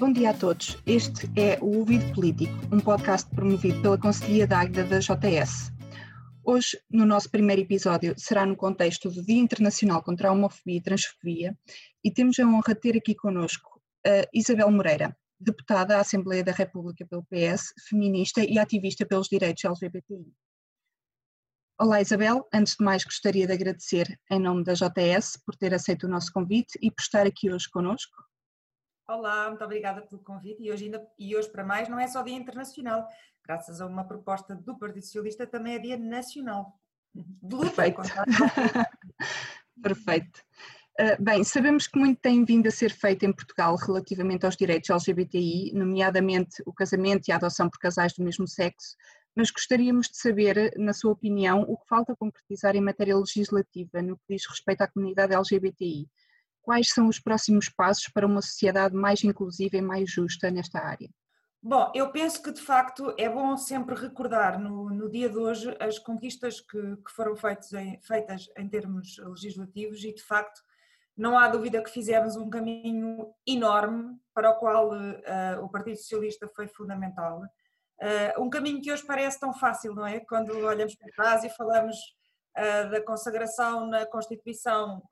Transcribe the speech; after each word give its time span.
Bom 0.00 0.14
dia 0.14 0.30
a 0.30 0.34
todos. 0.34 0.78
Este 0.86 1.30
é 1.38 1.58
o 1.60 1.76
Ouvido 1.76 2.14
Político, 2.14 2.54
um 2.72 2.80
podcast 2.80 3.28
promovido 3.34 3.82
pela 3.82 3.98
Conselhia 3.98 4.46
da 4.46 4.60
Águeda 4.60 4.82
da 4.84 4.98
JS. 4.98 5.70
Hoje, 6.42 6.80
no 6.90 7.04
nosso 7.04 7.30
primeiro 7.30 7.60
episódio, 7.60 8.14
será 8.16 8.46
no 8.46 8.56
contexto 8.56 9.10
do 9.10 9.22
Dia 9.22 9.38
Internacional 9.38 10.02
contra 10.02 10.30
a 10.30 10.32
Homofobia 10.32 10.78
e 10.78 10.80
Transfobia 10.80 11.58
e 12.02 12.10
temos 12.10 12.38
a 12.38 12.46
honra 12.46 12.74
de 12.74 12.80
ter 12.80 12.96
aqui 12.96 13.14
connosco 13.14 13.78
a 14.06 14.26
Isabel 14.32 14.70
Moreira, 14.70 15.14
deputada 15.38 15.98
à 15.98 16.00
Assembleia 16.00 16.42
da 16.42 16.52
República 16.52 17.06
pelo 17.06 17.22
PS, 17.24 17.74
feminista 17.86 18.42
e 18.42 18.58
ativista 18.58 19.04
pelos 19.04 19.28
direitos 19.28 19.62
LGBTI. 19.62 20.32
Olá 21.78 22.00
Isabel, 22.00 22.48
antes 22.54 22.74
de 22.74 22.82
mais 22.82 23.04
gostaria 23.04 23.46
de 23.46 23.52
agradecer 23.52 24.18
em 24.30 24.40
nome 24.40 24.64
da 24.64 24.72
JS 24.72 25.38
por 25.44 25.54
ter 25.56 25.74
aceito 25.74 26.04
o 26.04 26.10
nosso 26.10 26.32
convite 26.32 26.78
e 26.80 26.90
por 26.90 27.02
estar 27.02 27.26
aqui 27.26 27.52
hoje 27.52 27.68
connosco. 27.68 28.29
Olá, 29.10 29.48
muito 29.48 29.64
obrigada 29.64 30.02
pelo 30.02 30.22
convite 30.22 30.62
e 30.62 30.70
hoje, 30.70 30.84
ainda, 30.84 31.04
e 31.18 31.34
hoje 31.34 31.50
para 31.50 31.64
mais 31.64 31.88
não 31.88 31.98
é 31.98 32.06
só 32.06 32.22
Dia 32.22 32.36
Internacional, 32.36 33.08
graças 33.44 33.80
a 33.80 33.86
uma 33.86 34.06
proposta 34.06 34.54
do 34.54 34.78
Partido 34.78 35.02
Socialista 35.02 35.44
também 35.48 35.74
é 35.74 35.78
Dia 35.80 35.96
Nacional. 35.96 36.78
De 37.12 37.56
luta 37.56 37.70
Perfeito. 37.74 38.02
Perfeito. 39.82 40.40
Uh, 41.00 41.20
bem, 41.20 41.42
sabemos 41.42 41.88
que 41.88 41.98
muito 41.98 42.20
tem 42.20 42.44
vindo 42.44 42.68
a 42.68 42.70
ser 42.70 42.92
feito 42.92 43.24
em 43.24 43.32
Portugal 43.32 43.74
relativamente 43.74 44.46
aos 44.46 44.56
direitos 44.56 44.90
LGBTI, 44.90 45.72
nomeadamente 45.74 46.62
o 46.64 46.72
casamento 46.72 47.26
e 47.26 47.32
a 47.32 47.36
adoção 47.36 47.68
por 47.68 47.80
casais 47.80 48.12
do 48.12 48.22
mesmo 48.22 48.46
sexo, 48.46 48.94
mas 49.34 49.50
gostaríamos 49.50 50.06
de 50.06 50.18
saber, 50.18 50.72
na 50.76 50.92
sua 50.92 51.10
opinião, 51.10 51.62
o 51.62 51.76
que 51.76 51.88
falta 51.88 52.14
concretizar 52.14 52.76
em 52.76 52.80
matéria 52.80 53.16
legislativa 53.16 54.02
no 54.02 54.16
que 54.18 54.36
diz 54.36 54.46
respeito 54.48 54.82
à 54.82 54.86
comunidade 54.86 55.34
LGBTI 55.34 56.08
quais 56.62 56.90
são 56.90 57.08
os 57.08 57.18
próximos 57.18 57.68
passos 57.68 58.08
para 58.12 58.26
uma 58.26 58.42
sociedade 58.42 58.94
mais 58.94 59.22
inclusiva 59.24 59.76
e 59.76 59.82
mais 59.82 60.10
justa 60.10 60.50
nesta 60.50 60.78
área? 60.78 61.08
Bom, 61.62 61.92
eu 61.94 62.10
penso 62.10 62.42
que 62.42 62.52
de 62.52 62.60
facto 62.60 63.14
é 63.18 63.28
bom 63.28 63.54
sempre 63.56 63.94
recordar 63.94 64.58
no, 64.58 64.88
no 64.88 65.10
dia 65.10 65.28
de 65.28 65.36
hoje 65.36 65.76
as 65.78 65.98
conquistas 65.98 66.58
que, 66.58 66.96
que 66.96 67.12
foram 67.14 67.34
em, 67.74 68.00
feitas 68.00 68.48
em 68.56 68.66
termos 68.66 69.18
legislativos 69.18 70.02
e 70.02 70.14
de 70.14 70.22
facto 70.22 70.58
não 71.14 71.38
há 71.38 71.48
dúvida 71.48 71.82
que 71.82 71.90
fizemos 71.90 72.34
um 72.34 72.48
caminho 72.48 73.34
enorme 73.46 74.18
para 74.32 74.50
o 74.50 74.56
qual 74.56 74.88
uh, 74.88 75.62
o 75.62 75.68
Partido 75.68 75.98
Socialista 75.98 76.48
foi 76.56 76.66
fundamental. 76.66 77.42
Uh, 78.00 78.42
um 78.42 78.48
caminho 78.48 78.80
que 78.80 78.90
hoje 78.90 79.04
parece 79.04 79.38
tão 79.38 79.52
fácil, 79.52 79.94
não 79.94 80.06
é? 80.06 80.20
Quando 80.20 80.56
olhamos 80.56 80.94
para 80.94 81.12
trás 81.12 81.44
e 81.44 81.50
falamos 81.50 81.94
da 82.54 83.00
consagração 83.02 83.86
na 83.86 84.04
Constituição, 84.06 85.02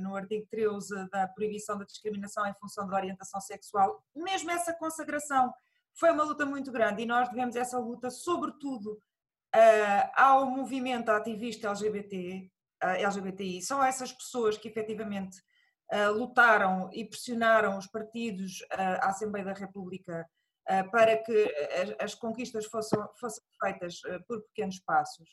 no 0.00 0.16
artigo 0.16 0.46
13, 0.50 1.08
da 1.10 1.28
proibição 1.28 1.78
da 1.78 1.84
discriminação 1.84 2.46
em 2.46 2.54
função 2.54 2.88
da 2.88 2.96
orientação 2.96 3.40
sexual, 3.40 4.02
mesmo 4.16 4.50
essa 4.50 4.72
consagração 4.72 5.52
foi 5.94 6.10
uma 6.10 6.24
luta 6.24 6.46
muito 6.46 6.72
grande 6.72 7.02
e 7.02 7.06
nós 7.06 7.28
devemos 7.28 7.56
essa 7.56 7.78
luta, 7.78 8.10
sobretudo, 8.10 8.98
ao 10.14 10.46
movimento 10.46 11.10
ativista 11.10 11.68
LGBT, 11.68 12.50
LGBTI. 12.80 13.62
São 13.62 13.82
essas 13.82 14.12
pessoas 14.12 14.56
que 14.56 14.68
efetivamente 14.68 15.42
lutaram 16.14 16.88
e 16.92 17.04
pressionaram 17.04 17.76
os 17.78 17.86
partidos, 17.86 18.64
a 18.70 19.08
Assembleia 19.08 19.46
da 19.46 19.52
República, 19.52 20.28
para 20.90 21.16
que 21.16 21.96
as 22.00 22.14
conquistas 22.14 22.66
fossem, 22.66 22.98
fossem 23.18 23.42
feitas 23.60 24.00
por 24.26 24.42
pequenos 24.42 24.78
passos. 24.80 25.28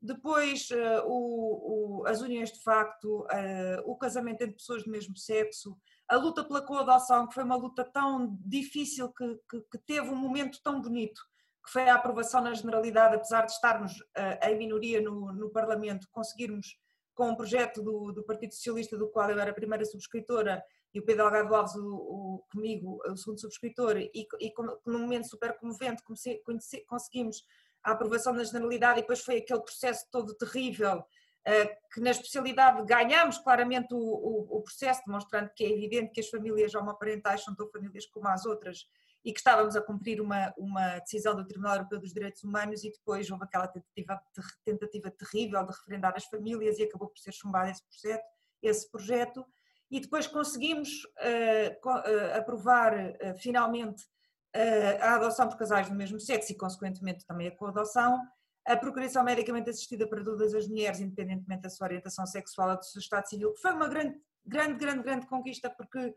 Depois, 0.00 0.68
uh, 0.70 1.06
o, 1.06 2.02
o, 2.02 2.06
as 2.06 2.20
uniões 2.20 2.52
de 2.52 2.62
facto, 2.62 3.22
uh, 3.22 3.82
o 3.84 3.96
casamento 3.96 4.42
entre 4.42 4.56
pessoas 4.56 4.84
do 4.84 4.90
mesmo 4.90 5.16
sexo, 5.16 5.76
a 6.08 6.16
luta 6.16 6.44
pela 6.44 6.62
coadoção, 6.62 7.26
que 7.26 7.34
foi 7.34 7.42
uma 7.42 7.56
luta 7.56 7.84
tão 7.84 8.38
difícil, 8.40 9.12
que, 9.12 9.26
que, 9.50 9.60
que, 9.60 9.78
teve 9.78 10.08
um 10.08 10.16
momento 10.16 10.60
tão 10.62 10.80
bonito, 10.80 11.20
que 11.64 11.72
foi 11.72 11.88
a 11.88 11.96
aprovação 11.96 12.40
na 12.40 12.54
generalidade, 12.54 13.16
apesar 13.16 13.44
de 13.44 13.52
estarmos 13.52 13.98
uh, 14.00 14.48
em 14.48 14.56
minoria 14.56 15.00
no, 15.00 15.32
no 15.32 15.50
Parlamento, 15.50 16.08
conseguirmos, 16.12 16.78
com 17.12 17.30
um 17.30 17.36
projeto 17.36 17.82
do, 17.82 18.12
do, 18.12 18.22
Partido 18.22 18.54
Socialista, 18.54 18.96
do 18.96 19.08
qual 19.08 19.28
eu 19.28 19.40
era 19.40 19.50
a 19.50 19.54
primeira 19.54 19.84
subscritora, 19.84 20.62
e 20.94 21.00
o 21.00 21.04
Pedro 21.04 21.24
Algado 21.24 21.54
Alves, 21.54 21.74
o, 21.74 21.84
o, 21.84 22.44
comigo, 22.52 23.00
o 23.04 23.16
segundo 23.16 23.40
subscritor, 23.40 23.96
e, 23.96 24.10
e 24.14 24.54
num 24.86 25.00
momento 25.00 25.28
super 25.28 25.58
comovente 25.58 26.02
conseguimos 26.86 27.42
a 27.82 27.92
aprovação 27.92 28.32
na 28.32 28.44
generalidade 28.44 28.98
e 28.98 29.02
depois 29.02 29.20
foi 29.20 29.38
aquele 29.38 29.60
processo 29.60 30.06
todo 30.10 30.34
terrível 30.34 31.04
eh, 31.44 31.78
que 31.92 32.00
na 32.00 32.10
especialidade 32.10 32.84
ganhamos 32.84 33.38
claramente 33.38 33.94
o, 33.94 33.98
o, 33.98 34.58
o, 34.58 34.62
processo, 34.62 35.00
demonstrando 35.06 35.50
que 35.54 35.64
é 35.64 35.70
evidente 35.70 36.12
que 36.12 36.20
as 36.20 36.28
famílias 36.28 36.74
homoparentais 36.74 37.42
são 37.42 37.54
tão 37.54 37.70
famílias 37.70 38.04
como 38.06 38.28
as 38.28 38.44
outras 38.44 38.86
e 39.24 39.32
que 39.32 39.38
estávamos 39.38 39.74
a 39.74 39.80
cumprir 39.80 40.20
uma, 40.20 40.52
uma 40.58 40.98
decisão 40.98 41.34
do 41.34 41.46
Tribunal 41.46 41.76
Europeu 41.76 42.00
dos 42.00 42.12
Direitos 42.12 42.44
Humanos 42.44 42.84
e 42.84 42.92
depois 42.92 43.30
houve 43.30 43.44
aquela 43.44 43.66
tentativa, 43.66 44.20
tentativa 44.64 45.10
terrível 45.10 45.64
de 45.64 45.72
referendar 45.72 46.14
as 46.16 46.24
famílias 46.26 46.78
e 46.78 46.82
acabou 46.82 47.08
por 47.08 47.18
ser 47.18 47.32
chumbado 47.32 47.70
esse 47.70 47.82
projeto, 47.82 48.24
esse 48.62 48.90
projeto. 48.90 49.46
E 49.90 50.00
depois 50.00 50.26
conseguimos 50.26 51.04
uh, 51.04 51.88
uh, 51.88 52.38
aprovar 52.38 52.94
uh, 52.94 53.38
finalmente 53.38 54.04
a 55.00 55.14
adoção 55.14 55.48
por 55.48 55.56
casais 55.56 55.88
do 55.88 55.94
mesmo 55.94 56.18
sexo 56.18 56.52
e, 56.52 56.56
consequentemente, 56.56 57.26
também 57.26 57.48
a 57.48 57.56
coadoção, 57.56 58.20
a 58.66 58.76
procriação 58.76 59.24
medicamente 59.24 59.70
assistida 59.70 60.06
para 60.06 60.22
todas 60.22 60.54
as 60.54 60.68
mulheres, 60.68 61.00
independentemente 61.00 61.62
da 61.62 61.70
sua 61.70 61.86
orientação 61.86 62.26
sexual 62.26 62.70
ou 62.70 62.76
do 62.76 62.84
seu 62.84 63.00
estado 63.00 63.28
civil, 63.28 63.52
que 63.52 63.60
foi 63.60 63.72
uma 63.72 63.88
grande, 63.88 64.20
grande, 64.44 64.74
grande, 64.74 65.02
grande 65.02 65.26
conquista, 65.26 65.70
porque 65.70 66.14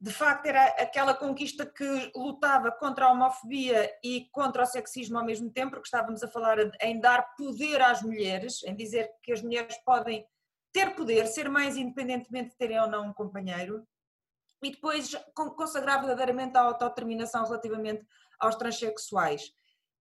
de 0.00 0.12
facto 0.12 0.46
era 0.46 0.64
aquela 0.82 1.14
conquista 1.14 1.64
que 1.64 2.12
lutava 2.14 2.70
contra 2.70 3.06
a 3.06 3.12
homofobia 3.12 3.90
e 4.04 4.28
contra 4.32 4.62
o 4.62 4.66
sexismo 4.66 5.18
ao 5.18 5.24
mesmo 5.24 5.50
tempo, 5.50 5.70
porque 5.70 5.86
estávamos 5.86 6.22
a 6.22 6.28
falar 6.28 6.58
em 6.80 7.00
dar 7.00 7.34
poder 7.36 7.80
às 7.80 8.02
mulheres, 8.02 8.62
em 8.64 8.76
dizer 8.76 9.10
que 9.22 9.32
as 9.32 9.42
mulheres 9.42 9.76
podem 9.84 10.26
ter 10.72 10.94
poder, 10.94 11.26
ser 11.26 11.48
mães 11.48 11.76
independentemente 11.76 12.50
de 12.50 12.56
terem 12.56 12.80
ou 12.80 12.88
não 12.88 13.08
um 13.08 13.12
companheiro, 13.12 13.86
e 14.64 14.70
depois 14.70 15.14
consagrar 15.34 16.00
verdadeiramente 16.00 16.56
a 16.56 16.62
autodeterminação 16.62 17.44
relativamente 17.44 18.06
aos 18.38 18.56
transexuais. 18.56 19.52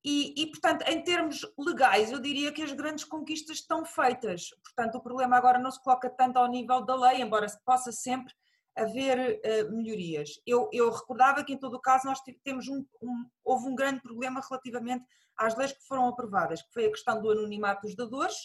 E, 0.06 0.34
e, 0.41 0.47
portanto, 0.47 0.81
em 0.88 1.01
termos 1.01 1.41
legais, 1.57 2.12
eu 2.12 2.19
diria 2.19 2.51
que 2.51 2.62
as 2.62 2.73
grandes 2.73 3.06
conquistas 3.06 3.57
estão 3.57 3.85
feitas. 3.85 4.50
Portanto, 4.62 4.96
o 4.96 5.02
problema 5.02 5.38
agora 5.38 5.57
não 5.57 5.72
se 5.72 5.81
coloca 5.81 6.09
tanto 6.09 6.38
ao 6.38 6.50
nível 6.50 6.84
da 6.84 6.96
lei, 6.96 7.22
embora 7.22 7.47
se 7.47 7.57
possa 7.63 7.91
sempre 7.91 8.34
haver 8.75 9.40
uh, 9.40 9.72
melhorias. 9.72 10.31
Eu, 10.46 10.69
eu, 10.73 10.91
recordava 10.91 11.44
que, 11.44 11.53
em 11.53 11.57
todo 11.57 11.75
o 11.75 11.81
caso, 11.81 12.06
nós 12.06 12.19
temos 12.44 12.68
um, 12.68 12.85
um, 13.02 13.25
houve 13.46 13.69
um 13.69 13.75
grande 13.75 14.02
problema 14.02 14.41
relativamente 14.50 15.06
às 15.38 15.56
leis 15.56 15.72
que 15.72 15.85
foram 15.88 16.07
aprovadas, 16.07 16.62
que 16.62 16.73
foi 16.73 16.85
a 16.85 16.91
questão 16.91 17.22
do 17.22 17.31
anonimato 17.31 17.88
dos 17.88 17.96
dadores, 17.96 18.35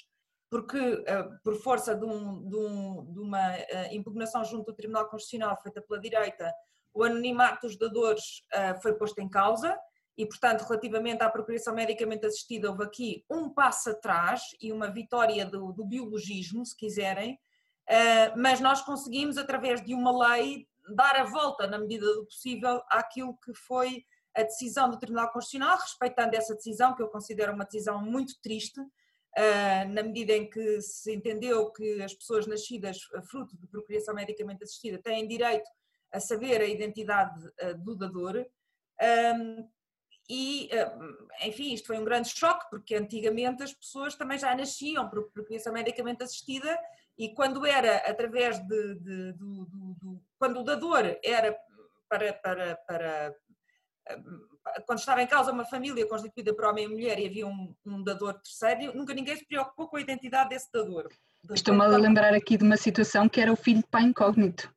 porque 0.50 1.04
eh, 1.06 1.22
por 1.44 1.56
força 1.56 1.94
de, 1.94 2.04
um, 2.04 2.48
de, 2.48 2.56
um, 2.56 3.12
de, 3.12 3.20
uma 3.20 3.54
eh, 3.54 3.94
impugnação 3.94 4.44
junto 4.44 4.66
do 4.66 4.74
Tribunal 4.74 5.08
Constitucional 5.08 5.56
feita 5.62 5.82
pela 5.82 6.00
direita, 6.00 6.52
o 6.94 7.04
anonimato 7.04 7.66
dos 7.66 7.76
dadores 7.76 8.42
eh, 8.52 8.74
foi 8.80 8.94
posto 8.94 9.18
em 9.20 9.28
causa 9.28 9.78
e, 10.16 10.26
portanto, 10.26 10.62
relativamente 10.62 11.22
à 11.22 11.30
procriação 11.30 11.74
medicamente 11.74 12.26
assistida, 12.26 12.70
houve 12.70 12.82
aqui 12.82 13.24
um 13.30 13.50
passo 13.50 13.90
atrás 13.90 14.42
e 14.60 14.72
uma 14.72 14.90
vitória 14.90 15.44
do, 15.44 15.72
do 15.72 15.84
biologismo, 15.84 16.66
se 16.66 16.76
quiserem, 16.76 17.38
mas 18.36 18.60
nós 18.60 18.82
conseguimos, 18.82 19.38
através 19.38 19.80
de 19.80 19.94
uma 19.94 20.34
lei, 20.34 20.66
dar 20.94 21.14
a 21.14 21.22
volta, 21.22 21.68
na 21.68 21.78
medida 21.78 22.04
do 22.04 22.24
possível, 22.24 22.82
àquilo 22.90 23.38
que 23.44 23.54
foi 23.54 24.04
a 24.36 24.42
decisão 24.42 24.90
do 24.90 24.98
Tribunal 24.98 25.30
Constitucional, 25.30 25.78
respeitando 25.78 26.36
essa 26.36 26.54
decisão, 26.54 26.94
que 26.96 27.02
eu 27.02 27.08
considero 27.08 27.52
uma 27.52 27.64
decisão 27.64 28.02
muito 28.02 28.34
triste, 28.42 28.80
na 29.90 30.02
medida 30.02 30.32
em 30.32 30.48
que 30.48 30.80
se 30.80 31.14
entendeu 31.14 31.70
que 31.70 32.02
as 32.02 32.14
pessoas 32.14 32.46
nascidas 32.46 32.98
fruto 33.30 33.56
de 33.56 33.66
procriação 33.68 34.14
medicamente 34.14 34.64
assistida 34.64 34.98
têm 34.98 35.28
direito 35.28 35.68
a 36.12 36.20
saber 36.20 36.60
a 36.60 36.66
identidade 36.66 37.38
ah, 37.60 37.72
do 37.72 37.94
dador. 37.94 38.44
E, 40.28 40.68
ah, 40.72 41.46
enfim, 41.46 41.72
isto 41.72 41.86
foi 41.86 41.98
um 41.98 42.04
grande 42.04 42.28
choque, 42.28 42.68
porque 42.70 42.94
antigamente 42.94 43.62
as 43.62 43.72
pessoas 43.72 44.14
também 44.14 44.38
já 44.38 44.54
nasciam 44.54 45.08
por 45.08 45.30
procriação 45.30 45.72
medicamente 45.72 46.22
assistida 46.22 46.78
e 47.16 47.34
quando 47.34 47.66
era 47.66 47.96
através 48.08 48.58
de, 48.60 48.94
de, 48.96 49.32
de, 49.32 49.66
quando 50.38 50.60
o 50.60 50.64
dador 50.64 51.18
era 51.22 51.58
para, 52.08 52.32
para, 52.32 52.76
para 52.76 53.34
quando 54.86 54.98
estava 54.98 55.22
em 55.22 55.26
causa 55.26 55.52
uma 55.52 55.64
família 55.64 56.06
constituída 56.06 56.54
por 56.54 56.64
homem 56.64 56.84
e 56.84 56.88
mulher 56.88 57.18
e 57.18 57.26
havia 57.26 57.46
um, 57.46 57.74
um 57.86 58.02
dador 58.02 58.34
terceiro, 58.34 58.96
nunca 58.96 59.14
ninguém 59.14 59.36
se 59.36 59.46
preocupou 59.46 59.88
com 59.88 59.96
a 59.96 60.00
identidade 60.00 60.50
desse 60.50 60.70
dador. 60.72 61.08
Estou-me 61.50 61.82
a 61.82 61.86
lembrar 61.86 62.34
aqui 62.34 62.56
de 62.56 62.64
uma 62.64 62.76
situação 62.76 63.28
que 63.28 63.40
era 63.40 63.52
o 63.52 63.56
filho 63.56 63.80
de 63.80 63.86
pai 63.88 64.02
incógnito. 64.02 64.72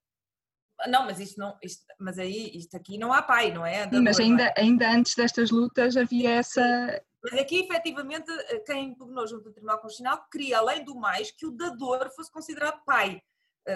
Não, 0.87 1.05
mas 1.05 1.19
isto 1.19 1.39
não, 1.39 1.55
isto, 1.61 1.85
mas 1.99 2.17
aí 2.17 2.51
isto 2.55 2.75
aqui 2.75 2.97
não 2.97 3.13
há 3.13 3.21
pai, 3.21 3.51
não 3.51 3.65
é? 3.65 3.85
Dador, 3.85 4.01
mas 4.01 4.19
ainda, 4.19 4.43
é? 4.43 4.53
ainda 4.57 4.89
antes 4.89 5.13
destas 5.15 5.51
lutas 5.51 5.95
havia 5.95 6.31
essa. 6.31 7.01
Mas 7.23 7.39
aqui, 7.39 7.59
efetivamente, 7.59 8.31
quem 8.65 8.89
impugnou 8.89 9.27
junto 9.27 9.43
do 9.43 9.51
Tribunal 9.51 9.79
Constitucional 9.79 10.25
queria, 10.31 10.57
além 10.57 10.83
do 10.83 10.95
mais, 10.95 11.29
que 11.31 11.45
o 11.45 11.51
dador 11.51 12.09
fosse 12.15 12.31
considerado 12.31 12.83
pai. 12.83 13.21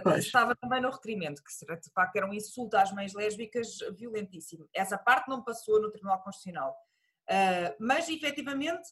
Pois. 0.04 0.26
Estava 0.26 0.56
também 0.56 0.82
no 0.82 0.90
requerimento, 0.90 1.44
que 1.44 1.76
de 1.76 1.92
facto 1.92 2.16
era 2.16 2.28
um 2.28 2.34
insulto 2.34 2.76
às 2.76 2.92
mães 2.92 3.14
lésbicas 3.14 3.78
violentíssimo. 3.98 4.68
Essa 4.74 4.98
parte 4.98 5.30
não 5.30 5.44
passou 5.44 5.82
no 5.82 5.92
Tribunal 5.92 6.22
Constitucional. 6.24 6.76
mas, 7.80 8.10
efetivamente, 8.10 8.90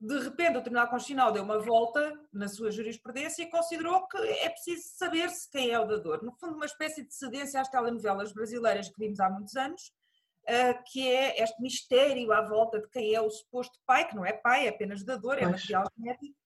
de 0.00 0.18
repente 0.18 0.58
o 0.58 0.62
Tribunal 0.62 0.88
Constitucional 0.88 1.32
deu 1.32 1.42
uma 1.42 1.58
volta 1.58 2.12
na 2.32 2.48
sua 2.48 2.70
jurisprudência 2.70 3.42
e 3.42 3.50
considerou 3.50 4.06
que 4.06 4.18
é 4.18 4.50
preciso 4.50 4.82
saber-se 4.96 5.50
quem 5.50 5.70
é 5.70 5.78
o 5.78 5.86
dador. 5.86 6.22
No 6.22 6.32
fundo, 6.32 6.56
uma 6.56 6.66
espécie 6.66 7.06
de 7.06 7.14
cedência 7.14 7.60
às 7.60 7.68
telenovelas 7.68 8.32
brasileiras 8.32 8.88
que 8.88 8.98
vimos 8.98 9.20
há 9.20 9.30
muitos 9.30 9.56
anos, 9.56 9.92
que 10.86 11.08
é 11.08 11.42
este 11.42 11.60
mistério 11.62 12.32
à 12.32 12.42
volta 12.42 12.80
de 12.80 12.88
quem 12.90 13.14
é 13.14 13.20
o 13.20 13.30
suposto 13.30 13.78
pai, 13.86 14.06
que 14.06 14.14
não 14.14 14.26
é 14.26 14.32
pai, 14.32 14.66
é 14.66 14.70
apenas 14.70 15.02
dador, 15.04 15.38
é 15.38 15.46
material 15.46 15.84
genético, 15.96 16.36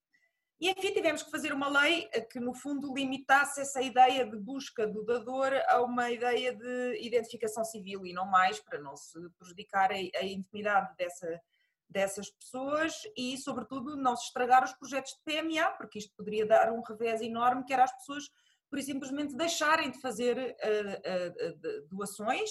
e 0.60 0.70
enfim, 0.70 0.92
tivemos 0.92 1.22
que 1.22 1.30
fazer 1.30 1.52
uma 1.52 1.68
lei 1.68 2.08
que, 2.32 2.40
no 2.40 2.52
fundo, 2.52 2.92
limitasse 2.92 3.60
essa 3.60 3.80
ideia 3.80 4.26
de 4.26 4.36
busca 4.36 4.88
do 4.88 5.04
dador 5.04 5.52
a 5.68 5.80
uma 5.82 6.10
ideia 6.10 6.52
de 6.52 6.98
identificação 7.00 7.64
civil 7.64 8.04
e 8.04 8.12
não 8.12 8.26
mais, 8.26 8.58
para 8.58 8.80
não 8.80 8.96
se 8.96 9.18
prejudicar 9.38 9.92
a, 9.92 10.24
intimidade 10.24 10.96
dessa, 10.96 11.40
dessas 11.88 12.28
pessoas 12.28 13.02
e, 13.16 13.38
sobretudo, 13.38 13.96
não 13.96 14.16
se 14.16 14.24
estragar 14.24 14.64
os 14.64 14.72
projetos 14.72 15.12
de 15.12 15.20
PMA, 15.22 15.70
porque 15.76 16.00
isto 16.00 16.12
poderia 16.16 16.44
dar 16.44 16.72
um 16.72 16.82
revés 16.82 17.20
enorme, 17.20 17.64
que 17.64 17.72
era 17.72 17.84
as 17.84 17.92
pessoas, 17.92 18.28
por 18.68 18.82
simplesmente, 18.82 19.36
deixarem 19.36 19.92
de 19.92 20.00
fazer 20.00 20.36
uh, 20.36 21.82
uh, 21.82 21.88
doações 21.88 22.50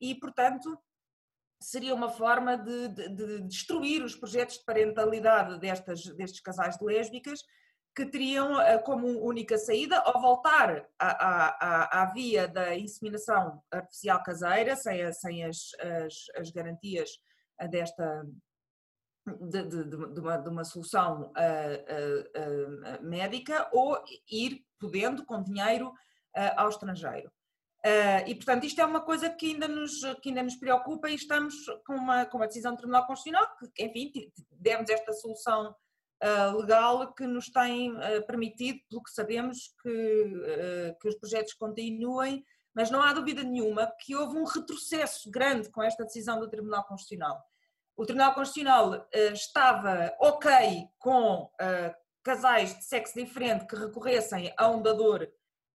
e, 0.00 0.12
portanto, 0.16 0.76
seria 1.64 1.94
uma 1.94 2.08
forma 2.08 2.56
de, 2.56 2.88
de, 2.88 3.08
de, 3.08 3.40
destruir 3.42 4.02
os 4.02 4.14
projetos 4.14 4.58
de 4.58 4.64
parentalidade 4.64 5.58
destas, 5.58 6.04
destes 6.16 6.40
casais 6.40 6.76
de 6.76 6.84
lésbicas 6.84 7.40
que 7.94 8.04
teriam 8.04 8.60
eh, 8.60 8.78
como 8.78 9.06
única 9.24 9.56
saída 9.56 10.02
ou 10.06 10.20
voltar 10.20 10.84
à, 10.98 11.08
à, 11.08 12.02
à 12.02 12.12
via 12.12 12.48
da 12.48 12.76
inseminação 12.76 13.62
artificial 13.70 14.22
caseira, 14.22 14.74
sem, 14.74 15.12
sem 15.12 15.44
as, 15.44 15.70
as, 16.04 16.14
as 16.36 16.50
garantias 16.50 17.10
eh, 17.60 17.68
desta, 17.68 18.26
de, 19.26 19.62
de, 19.62 20.20
uma, 20.20 20.38
uma, 20.38 20.64
solução 20.64 21.30
uh, 21.30 21.30
uh, 21.30 23.00
uh, 23.00 23.02
médica 23.02 23.68
ou 23.72 23.96
ir 24.30 24.64
podendo 24.78 25.24
com 25.24 25.42
dinheiro 25.42 25.92
ao 26.56 26.68
estrangeiro. 26.68 27.30
Uh, 27.84 28.26
e, 28.26 28.34
portanto, 28.34 28.64
isto 28.64 28.80
é 28.80 28.84
uma 28.86 29.02
coisa 29.02 29.28
que 29.28 29.52
ainda 29.52 29.68
nos, 29.68 30.00
que 30.22 30.30
ainda 30.30 30.42
nos 30.42 30.56
preocupa 30.56 31.10
e 31.10 31.14
estamos 31.14 31.54
com 31.86 31.94
uma, 31.94 32.24
com 32.24 32.38
uma 32.38 32.46
decisão 32.46 32.72
do 32.72 32.78
Tribunal 32.78 33.06
Constitucional 33.06 33.46
que, 33.58 33.84
enfim, 33.84 34.10
demos 34.52 34.88
esta 34.88 35.12
solução 35.12 35.70
uh, 36.22 36.56
legal 36.56 37.12
que 37.12 37.26
nos 37.26 37.50
tem 37.50 37.92
uh, 37.92 38.26
permitido, 38.26 38.80
pelo 38.88 39.02
que 39.02 39.10
sabemos, 39.10 39.74
que, 39.82 40.96
que 40.98 41.08
os 41.08 41.14
projetos 41.16 41.52
continuem, 41.52 42.42
mas 42.74 42.90
não 42.90 43.02
há 43.02 43.12
dúvida 43.12 43.42
nenhuma 43.42 43.92
que 44.00 44.16
houve 44.16 44.38
um 44.38 44.44
retrocesso 44.44 45.30
grande 45.30 45.70
com 45.70 45.82
esta 45.82 46.04
decisão 46.04 46.40
do 46.40 46.48
Tribunal 46.48 46.84
Constitucional. 46.84 47.38
O 47.94 48.06
Tribunal 48.06 48.34
Constitucional 48.34 49.06
estava 49.12 50.12
ok 50.18 50.88
com 50.98 51.48
casais 52.24 52.76
de 52.76 52.84
sexo 52.84 53.14
diferente 53.14 53.66
que 53.66 53.76
recorressem 53.76 54.52
a 54.56 54.68
um 54.68 54.82
dador 54.82 55.28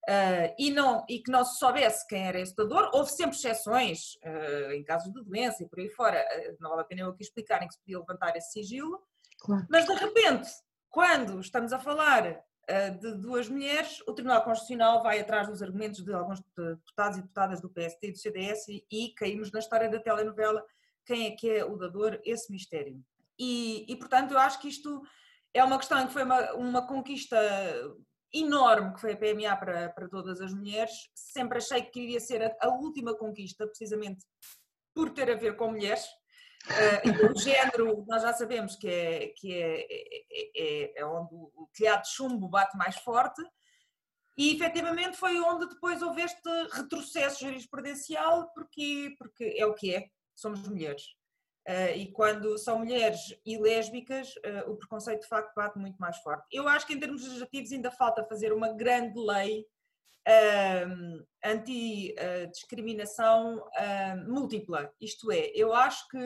Uh, 0.07 0.55
e, 0.57 0.71
não, 0.71 1.05
e 1.09 1.19
que 1.19 1.29
não 1.29 1.43
se 1.43 1.59
soubesse 1.59 2.07
quem 2.07 2.25
era 2.25 2.39
esse 2.39 2.55
doador, 2.55 2.89
houve 2.93 3.11
sempre 3.11 3.35
exceções, 3.35 4.13
uh, 4.23 4.71
em 4.71 4.81
casos 4.81 5.11
de 5.11 5.21
doença 5.21 5.61
e 5.61 5.67
por 5.67 5.79
aí 5.79 5.89
fora, 5.89 6.25
uh, 6.25 6.55
não 6.61 6.69
vale 6.69 6.81
a 6.83 6.85
pena 6.85 7.01
eu 7.01 7.09
aqui 7.09 7.23
explicarem 7.23 7.67
que 7.67 7.73
se 7.73 7.81
podia 7.81 7.99
levantar 7.99 8.33
esse 8.37 8.53
sigilo, 8.53 9.03
claro. 9.41 9.67
mas 9.69 9.85
de 9.85 9.93
repente, 9.93 10.49
quando 10.89 11.41
estamos 11.41 11.73
a 11.73 11.79
falar 11.79 12.41
de 12.99 13.13
duas 13.13 13.47
mulheres, 13.47 14.01
o 14.05 14.11
Tribunal 14.11 14.43
Constitucional 14.43 15.01
vai 15.01 15.21
atrás 15.21 15.47
dos 15.47 15.61
argumentos 15.61 16.03
de 16.03 16.13
alguns 16.13 16.41
deputados 16.53 17.17
e 17.17 17.21
deputadas 17.21 17.61
do 17.61 17.69
PST 17.69 17.97
e 18.03 18.11
do 18.11 18.17
CDS 18.17 18.67
e, 18.67 18.85
e 18.91 19.13
caímos 19.13 19.53
na 19.53 19.59
história 19.59 19.89
da 19.89 20.01
telenovela 20.01 20.65
quem 21.05 21.27
é 21.27 21.31
que 21.31 21.49
é 21.49 21.63
o 21.63 21.77
dador, 21.77 22.19
esse 22.25 22.51
mistério. 22.51 23.01
E, 23.39 23.85
e 23.87 23.95
portanto 23.95 24.31
eu 24.31 24.37
acho 24.37 24.59
que 24.59 24.67
isto 24.67 25.01
é 25.53 25.63
uma 25.63 25.77
questão 25.77 26.05
que 26.05 26.11
foi 26.11 26.23
uma, 26.23 26.53
uma 26.55 26.85
conquista 26.85 27.37
enorme 28.39 28.93
que 28.93 29.01
foi 29.01 29.13
a 29.13 29.17
PMA 29.17 29.55
para, 29.57 29.89
para 29.89 30.09
todas 30.09 30.41
as 30.41 30.53
mulheres. 30.53 31.09
Sempre 31.13 31.57
achei 31.57 31.81
que 31.83 31.99
iria 31.99 32.19
ser 32.19 32.43
a, 32.43 32.55
a 32.61 32.69
última 32.69 33.15
conquista, 33.15 33.67
precisamente 33.67 34.25
por 34.93 35.11
ter 35.11 35.29
a 35.31 35.35
ver 35.35 35.55
com 35.55 35.71
mulheres. 35.71 36.03
Uh, 36.65 37.31
o 37.31 37.39
género, 37.39 38.03
nós 38.07 38.23
já 38.23 38.33
sabemos 38.33 38.75
que 38.75 38.87
é, 38.87 39.27
que 39.37 39.53
é, 39.53 39.87
é, 39.89 40.51
é, 40.57 40.99
é 41.01 41.05
onde 41.05 41.33
o 41.33 41.69
telhado 41.73 42.01
de 42.01 42.09
chumbo 42.09 42.49
bate 42.49 42.75
mais 42.75 42.97
forte, 42.97 43.41
e 44.37 44.55
efetivamente 44.55 45.17
foi 45.17 45.39
onde 45.39 45.67
depois 45.67 46.01
houve 46.01 46.21
este 46.21 46.49
retrocesso 46.73 47.43
jurisprudencial, 47.43 48.51
porque, 48.53 49.15
porque 49.17 49.55
é 49.57 49.65
o 49.65 49.73
que 49.73 49.95
é, 49.95 50.09
somos 50.35 50.67
mulheres. 50.67 51.03
Uh, 51.67 51.91
e 51.97 52.11
quando 52.13 52.57
são 52.57 52.79
mulheres 52.79 53.37
e 53.45 53.57
lésbicas, 53.57 54.33
uh, 54.37 54.71
o 54.71 54.77
preconceito 54.77 55.23
de 55.23 55.27
facto 55.27 55.53
bate 55.53 55.77
muito 55.77 55.97
mais 55.97 56.15
forte. 56.19 56.47
Eu 56.49 56.65
acho 56.65 56.87
que 56.87 56.93
em 56.93 56.99
termos 56.99 57.23
legislativos 57.23 57.73
ainda 57.73 57.91
falta 57.91 58.23
fazer 58.23 58.53
uma 58.53 58.69
grande 58.69 59.19
lei 59.19 59.67
uh, 60.27 61.27
anti-discriminação 61.43 63.67
múltipla. 64.27 64.89
Isto 65.01 65.29
é, 65.29 65.51
eu 65.53 65.73
acho 65.73 66.07
que, 66.07 66.17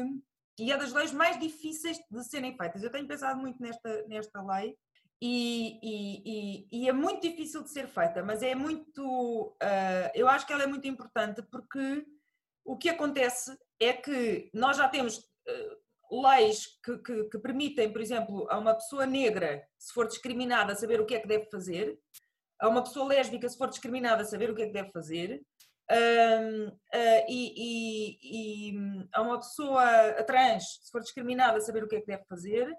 e 0.60 0.72
é 0.72 0.78
das 0.78 0.94
leis 0.94 1.12
mais 1.12 1.40
difíceis 1.40 1.98
de 2.10 2.24
serem 2.24 2.56
feitas. 2.56 2.84
Eu 2.84 2.92
tenho 2.92 3.08
pensado 3.08 3.40
muito 3.40 3.60
nesta, 3.60 4.06
nesta 4.08 4.44
lei 4.44 4.78
e, 5.20 5.80
e, 5.84 6.22
e, 6.26 6.68
e, 6.72 6.88
é 6.90 6.94
muito 6.94 7.22
difícil 7.22 7.64
de 7.64 7.70
ser 7.70 7.88
feita, 7.88 8.24
mas 8.24 8.42
é 8.42 8.56
muito. 8.56 9.56
Uh, 9.62 10.10
eu 10.16 10.28
acho 10.28 10.48
que 10.48 10.54
ela 10.54 10.64
é 10.64 10.68
muito 10.68 10.88
importante 10.88 11.44
porque 11.44 12.04
o 12.66 12.76
que 12.76 12.90
acontece 12.90 13.56
é 13.80 13.94
que 13.94 14.50
nós 14.52 14.78
já 14.78 14.90
temos 14.90 15.31
leis 16.12 16.68
que, 16.84 16.98
que, 16.98 17.24
que, 17.26 17.40
permitem, 17.40 17.92
por 17.92 18.02
exemplo, 18.02 18.48
a 18.50 18.58
uma 18.58 18.74
pessoa 18.74 19.06
negra, 19.06 19.66
se 19.78 19.94
for 19.94 20.08
discriminada, 20.08 20.76
saber 20.76 21.00
o 21.00 21.06
que 21.06 21.16
é 21.16 21.20
que 21.20 21.28
deve 21.28 21.46
fazer, 21.50 21.98
a 22.60 22.68
uma 22.68 22.84
pessoa 22.84 23.08
lésbica, 23.08 23.48
se 23.48 23.58
for 23.58 23.70
discriminada, 23.70 24.26
saber 24.26 24.50
o 24.50 24.56
que 24.56 24.64
é 24.64 24.68
que 24.68 24.74
deve 24.74 24.92
fazer, 24.92 25.42
uh, 25.90 26.68
uh, 26.68 27.26
e, 27.30 27.54
e, 27.56 28.74
e, 28.74 29.08
a 29.14 29.22
uma 29.22 29.40
pessoa 29.40 30.24
trans, 30.26 30.80
se 30.84 30.92
for 30.92 31.02
discriminada, 31.02 31.62
saber 31.62 31.84
o 31.84 31.88
que 31.88 31.96
é 31.96 32.02
que 32.02 32.08
deve 32.08 32.26
fazer. 32.26 32.72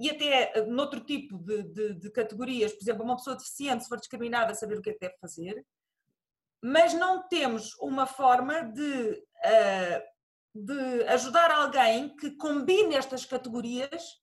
e 0.00 0.10
até 0.10 0.64
noutro 0.66 1.00
tipo 1.00 1.38
de, 1.38 1.64
de, 1.64 1.94
de 1.94 2.10
categorias, 2.10 2.72
por 2.72 2.82
exemplo, 2.82 3.04
uma 3.04 3.16
pessoa 3.16 3.36
deficiente, 3.36 3.82
se 3.82 3.88
for 3.88 3.98
discriminada, 3.98 4.54
saber 4.54 4.78
o 4.78 4.82
que 4.82 4.90
é 4.90 4.92
que 4.92 5.00
deve 5.00 5.16
fazer 5.20 5.64
mas 6.62 6.94
não 6.94 7.26
temos 7.28 7.74
uma 7.80 8.06
forma 8.06 8.62
de 8.62 9.10
uh, 9.10 10.11
de 10.54 11.04
ajudar 11.08 11.50
alguém 11.50 12.14
que 12.16 12.30
combine 12.32 12.94
estas 12.94 13.24
categorias 13.24 14.20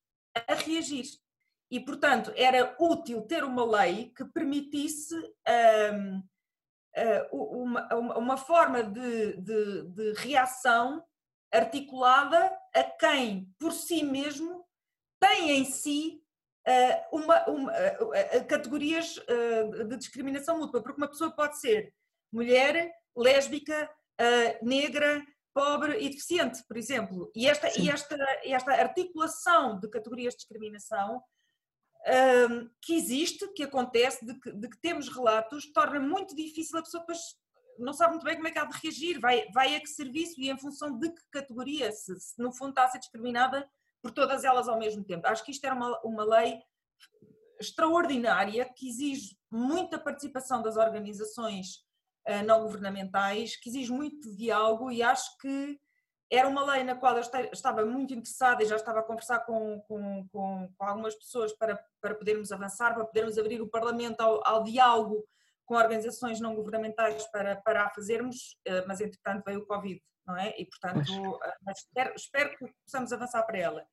a 0.48 0.54
reagir. 0.54 1.06
E, 1.72 1.80
portanto, 1.80 2.32
era 2.36 2.76
útil 2.80 3.22
ter 3.24 3.44
uma 3.44 3.66
lei 3.66 4.12
que 4.16 4.26
permitisse 4.26 5.16
um, 5.16 6.18
uh, 6.98 7.62
uma, 7.62 7.88
uma, 7.94 8.38
forma 8.38 8.84
de, 8.84 9.38
de, 9.38 9.84
de, 9.90 10.14
reação 10.14 11.04
articulada 11.52 12.58
a 12.74 12.84
quem, 12.84 13.54
por 13.60 13.72
si 13.72 14.04
mesmo, 14.04 14.66
tem 15.20 15.52
em 15.52 15.66
si 15.66 16.24
uh, 16.68 17.18
uma, 17.18 17.46
uma 17.48 17.72
uh, 17.72 18.48
categorias 18.48 19.20
de 19.88 19.98
discriminação 19.98 20.58
mútua. 20.58 20.82
Porque 20.82 21.00
uma 21.00 21.10
pessoa 21.10 21.32
pode 21.32 21.60
ser 21.60 21.94
mulher, 22.32 22.92
lésbica, 23.16 23.90
negra, 24.62 25.24
pobre 25.54 26.00
e 26.00 26.10
deficiente, 26.10 26.64
por 26.68 26.78
exemplo. 26.78 27.32
E 27.36 27.48
esta, 27.48 27.68
e 27.80 27.90
esta, 27.90 28.16
esta 28.44 28.72
articulação 28.72 29.80
de 29.80 29.90
categorias 29.90 30.34
de 30.34 30.40
discriminação 30.40 31.22
um, 32.50 32.70
que 32.82 32.96
existe, 32.96 33.48
que 33.54 33.64
acontece, 33.64 34.26
de 34.26 34.40
que, 34.40 34.52
de 34.52 34.70
que, 34.70 34.80
temos 34.80 35.10
relatos, 35.10 35.72
torna 35.72 36.00
muito 36.00 36.36
difícil 36.36 36.80
a 36.80 36.82
pessoa 36.82 37.02
depois 37.02 37.20
não 37.78 37.94
sabe 37.94 38.12
muito 38.12 38.26
bem 38.26 38.36
como 38.36 38.48
é 38.48 38.52
que 38.52 38.60
há 38.60 38.66
de 38.66 38.78
reagir, 38.78 39.20
vai, 39.20 39.48
vai 39.54 39.76
a 39.76 39.80
que 39.80 39.88
serviço 39.88 40.40
e 40.40 40.50
em 40.50 40.58
função 40.58 40.98
de 41.00 41.10
que 41.10 41.22
categoria, 41.32 41.92
se, 41.92 42.20
se 42.20 42.42
no 42.42 42.52
fundo 42.52 42.72
está 42.72 42.84
a 42.84 42.90
ser 42.90 43.00
discriminada 43.00 43.70
por 44.02 44.12
todas 44.12 44.44
elas 44.44 44.68
ao 44.68 44.78
mesmo 44.78 45.04
tempo. 45.04 45.28
Acho 45.28 45.44
que 45.44 45.52
isto 45.52 45.64
era 45.64 45.76
uma, 45.76 46.00
uma 46.02 46.24
lei 46.24 46.62
extraordinária 47.60 48.70
que 48.76 48.90
exige 48.90 49.38
muita 49.52 49.98
participação 49.98 50.62
das 50.62 50.78
organizações 50.78 51.86
não 52.46 52.64
governamentais, 52.64 53.56
que 53.56 53.70
exige 53.70 53.92
muito 53.92 54.36
diálogo 54.36 54.92
e 54.92 55.02
acho 55.02 55.38
que 55.38 55.80
era 56.32 56.48
uma 56.48 56.64
lei 56.74 56.84
na 56.84 56.96
qual 56.96 57.16
eu 57.18 57.24
estava 57.52 57.84
muito 57.84 58.14
interessada 58.14 58.62
e 58.62 58.68
já 58.68 58.76
estava 58.76 59.00
a 59.00 59.04
conversar 59.04 59.40
com, 59.40 59.82
com, 59.82 60.28
com, 60.30 60.72
com 60.78 60.86
algumas 60.86 61.16
pessoas 61.16 61.52
para, 61.54 61.84
para 62.00 62.14
podermos 62.14 62.52
avançar, 62.52 62.94
para 62.94 63.06
podermos 63.06 63.38
abrir 63.38 63.62
o 63.62 63.70
Parlamento 63.70 64.22
ao, 64.22 64.46
ao 64.48 64.64
diálogo 64.64 65.26
com 65.66 65.76
organizações 65.76 66.40
não 66.40 66.56
governamentais 66.56 67.26
para, 67.32 67.56
para 67.56 67.86
a 67.86 67.90
fazermos, 67.90 68.58
eh, 68.66 68.84
mas 68.88 69.02
entretanto 69.02 69.44
veio 69.46 69.60
o 69.60 69.66
Covid, 69.66 70.02
não 70.26 70.36
é? 70.36 70.54
E 70.58 70.66
portanto 70.66 71.40
eh, 71.44 71.72
espero, 71.72 72.14
espero 72.16 72.58
que 72.58 72.74
possamos 72.84 73.12
avançar 73.12 73.44
para 73.44 73.58
ela. 73.58 73.88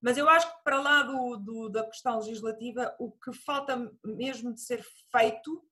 Mas 0.00 0.16
eu 0.16 0.28
acho 0.28 0.48
que 0.48 0.64
para 0.64 0.80
lá 0.80 1.02
do, 1.02 1.36
do, 1.36 1.68
da 1.68 1.84
questão 1.84 2.18
legislativa, 2.18 2.94
o 2.98 3.12
que 3.12 3.32
falta 3.32 3.76
mesmo 4.04 4.54
de 4.54 4.60
ser 4.60 4.82
feito 5.10 5.62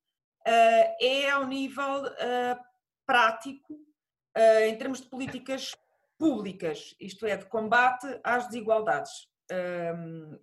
é 0.46 1.30
ao 1.30 1.46
nível 1.46 2.02
prático, 3.06 3.78
em 4.66 4.76
termos 4.76 5.00
de 5.00 5.08
políticas 5.08 5.74
públicas, 6.18 6.94
isto 7.00 7.26
é, 7.26 7.36
de 7.36 7.46
combate 7.46 8.06
às 8.24 8.46
desigualdades. 8.46 9.28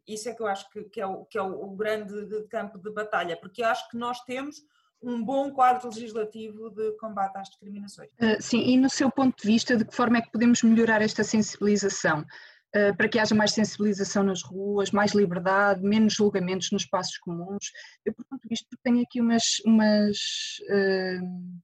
isso 0.07 0.29
é 0.29 0.33
que 0.33 0.41
eu 0.41 0.47
acho 0.47 0.69
que, 0.69 0.83
que 0.85 1.01
é, 1.01 1.05
o, 1.05 1.25
que 1.25 1.37
é 1.37 1.41
o, 1.41 1.63
o 1.63 1.75
grande 1.75 2.47
campo 2.49 2.77
de 2.79 2.91
batalha, 2.91 3.37
porque 3.37 3.63
acho 3.63 3.89
que 3.89 3.97
nós 3.97 4.21
temos 4.21 4.63
um 5.01 5.23
bom 5.23 5.51
quadro 5.51 5.89
legislativo 5.89 6.69
de 6.71 6.91
combate 6.93 7.37
às 7.37 7.49
discriminações. 7.49 8.09
Uh, 8.13 8.41
sim, 8.41 8.61
e 8.61 8.77
no 8.77 8.89
seu 8.89 9.11
ponto 9.11 9.35
de 9.39 9.47
vista, 9.47 9.77
de 9.77 9.85
que 9.85 9.95
forma 9.95 10.17
é 10.17 10.21
que 10.21 10.31
podemos 10.31 10.63
melhorar 10.63 11.01
esta 11.01 11.23
sensibilização? 11.23 12.25
Uh, 12.75 12.95
para 12.97 13.07
que 13.07 13.17
haja 13.17 13.33
mais 13.33 13.51
sensibilização 13.51 14.21
nas 14.21 14.41
ruas, 14.41 14.91
mais 14.91 15.13
liberdade, 15.13 15.81
menos 15.81 16.13
julgamentos 16.13 16.71
nos 16.71 16.81
espaços 16.81 17.17
comuns. 17.19 17.71
Eu 18.03 18.13
pergunto 18.13 18.47
isto 18.51 18.67
porque 18.69 18.83
tenho 18.83 19.01
aqui 19.01 19.21
umas, 19.21 19.43
umas 19.65 20.17
uh, 20.69 21.61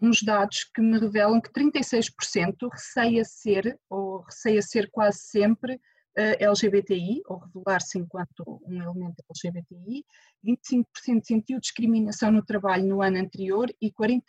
uns 0.00 0.22
dados 0.22 0.64
que 0.74 0.82
me 0.82 0.98
revelam 0.98 1.40
que 1.40 1.52
36% 1.52 2.56
receia 2.72 3.24
ser, 3.24 3.78
ou 3.88 4.22
receia 4.22 4.60
ser 4.62 4.90
quase 4.90 5.18
sempre, 5.20 5.80
LGBTI, 6.16 7.22
ou 7.26 7.38
revelar-se 7.38 7.98
enquanto 7.98 8.42
um 8.66 8.80
elemento 8.80 9.22
LGBTI, 9.30 10.04
25% 10.44 11.24
sentiu 11.24 11.60
discriminação 11.60 12.32
no 12.32 12.44
trabalho 12.44 12.86
no 12.86 13.02
ano 13.02 13.18
anterior 13.18 13.68
e 13.80 13.92
40% 13.92 14.24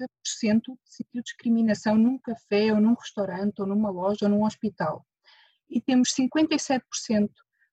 sentiu 0.83 1.23
discriminação 1.23 1.95
num 1.95 2.19
café 2.19 2.73
ou 2.73 2.81
num 2.81 2.93
restaurante 2.93 3.61
ou 3.61 3.67
numa 3.67 3.89
loja 3.89 4.25
ou 4.25 4.29
num 4.29 4.43
hospital. 4.43 5.05
E 5.69 5.81
temos 5.81 6.09
57% 6.13 6.81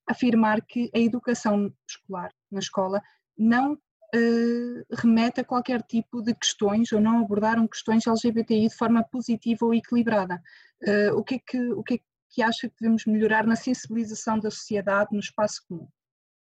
a 0.08 0.12
afirmar 0.12 0.60
que 0.62 0.90
a 0.94 0.98
educação 0.98 1.72
escolar 1.88 2.30
na 2.50 2.58
escola 2.58 3.00
não 3.36 3.78
Uh, 4.16 4.84
remete 4.92 5.40
a 5.40 5.44
qualquer 5.44 5.82
tipo 5.82 6.22
de 6.22 6.32
questões 6.36 6.92
ou 6.92 7.00
não 7.00 7.18
abordaram 7.18 7.66
questões 7.66 8.06
LGBTI 8.06 8.68
de 8.68 8.76
forma 8.76 9.02
positiva 9.02 9.66
ou 9.66 9.74
equilibrada. 9.74 10.40
Uh, 10.86 11.18
o, 11.18 11.24
que 11.24 11.34
é 11.34 11.38
que, 11.40 11.72
o 11.72 11.82
que 11.82 11.94
é 11.94 11.98
que 12.30 12.42
acha 12.42 12.68
que 12.68 12.74
devemos 12.80 13.06
melhorar 13.06 13.44
na 13.44 13.56
sensibilização 13.56 14.38
da 14.38 14.52
sociedade 14.52 15.10
no 15.12 15.18
espaço 15.18 15.62
comum? 15.68 15.88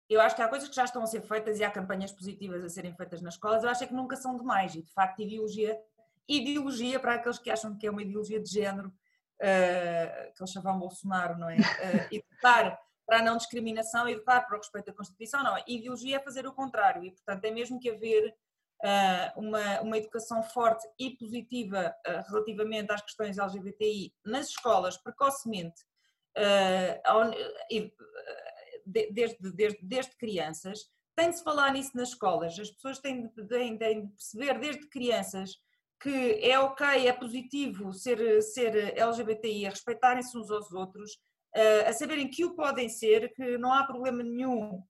Eu 0.09 0.21
acho 0.21 0.35
que 0.35 0.41
há 0.41 0.47
coisas 0.47 0.69
que 0.69 0.75
já 0.75 0.85
estão 0.85 1.01
a 1.03 1.05
ser 1.05 1.21
feitas 1.21 1.59
e 1.59 1.63
há 1.63 1.71
campanhas 1.71 2.11
positivas 2.11 2.63
a 2.63 2.69
serem 2.69 2.93
feitas 2.93 3.21
nas 3.21 3.33
escolas, 3.33 3.63
eu 3.63 3.69
acho 3.69 3.83
é 3.83 3.87
que 3.87 3.93
nunca 3.93 4.15
são 4.15 4.37
demais 4.37 4.73
e 4.75 4.81
de 4.81 4.91
facto 4.93 5.21
ideologia, 5.21 5.77
ideologia 6.27 6.99
para 6.99 7.15
aqueles 7.15 7.39
que 7.39 7.49
acham 7.49 7.77
que 7.77 7.85
é 7.85 7.91
uma 7.91 8.01
ideologia 8.01 8.39
de 8.41 8.49
género, 8.49 8.93
uh, 9.41 10.33
que 10.33 10.41
eles 10.41 10.51
chamam 10.51 10.79
Bolsonaro, 10.79 11.37
não 11.37 11.49
é? 11.49 11.55
Uh, 11.55 12.07
educar 12.11 12.79
para 13.05 13.19
a 13.19 13.21
não 13.21 13.37
discriminação, 13.37 14.07
educar 14.07 14.41
para 14.41 14.55
o 14.55 14.59
respeito 14.59 14.91
à 14.91 14.93
Constituição, 14.93 15.41
não, 15.41 15.55
a 15.55 15.63
ideologia 15.65 16.17
é 16.17 16.19
fazer 16.19 16.45
o 16.45 16.53
contrário 16.53 17.03
e 17.05 17.11
portanto 17.11 17.45
é 17.45 17.51
mesmo 17.51 17.79
que 17.79 17.89
haver 17.89 18.35
uh, 18.83 19.39
uma, 19.39 19.81
uma 19.81 19.97
educação 19.97 20.43
forte 20.43 20.85
e 20.99 21.11
positiva 21.11 21.95
relativamente 22.27 22.91
às 22.91 23.01
questões 23.01 23.37
LGBTI 23.37 24.13
nas 24.25 24.49
escolas, 24.49 24.97
precocemente, 24.97 25.81
desde, 28.85 29.37
desde, 29.53 29.79
desde 29.81 30.17
crianças. 30.17 30.79
Tem 31.15 31.29
de 31.29 31.37
se 31.37 31.43
falar 31.43 31.71
nisso 31.71 31.95
nas 31.95 32.09
escolas, 32.09 32.59
as 32.59 32.69
pessoas 32.69 32.99
têm 32.99 33.27
de, 33.27 33.47
têm, 33.47 33.77
têm 33.77 34.05
de 34.05 34.13
perceber 34.13 34.59
desde 34.59 34.87
crianças 34.87 35.57
que 35.99 36.39
é 36.41 36.59
ok, 36.59 37.07
é 37.07 37.13
positivo 37.13 37.93
ser, 37.93 38.41
ser 38.41 38.97
LGBTI, 38.97 39.65
a 39.65 39.69
respeitarem-se 39.69 40.37
uns 40.37 40.51
aos 40.51 40.71
outros, 40.71 41.17
a 41.87 41.93
saberem 41.93 42.29
que 42.29 42.45
o 42.45 42.55
podem 42.55 42.87
ser, 42.87 43.33
que 43.33 43.57
não 43.57 43.73
há 43.73 43.83
problema 43.83 44.21
nenhum 44.21 44.83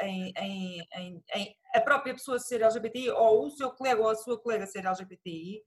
em, 0.00 0.32
em, 0.38 0.86
em, 0.94 1.24
em, 1.34 1.56
a 1.74 1.80
própria 1.80 2.14
pessoa 2.14 2.38
ser 2.38 2.62
LGBTI 2.62 3.10
ou 3.10 3.46
o 3.46 3.50
seu 3.50 3.70
colega 3.72 4.00
ou 4.00 4.10
a 4.10 4.14
sua 4.14 4.40
colega 4.40 4.66
ser 4.66 4.84
LGBTI, 4.84 5.62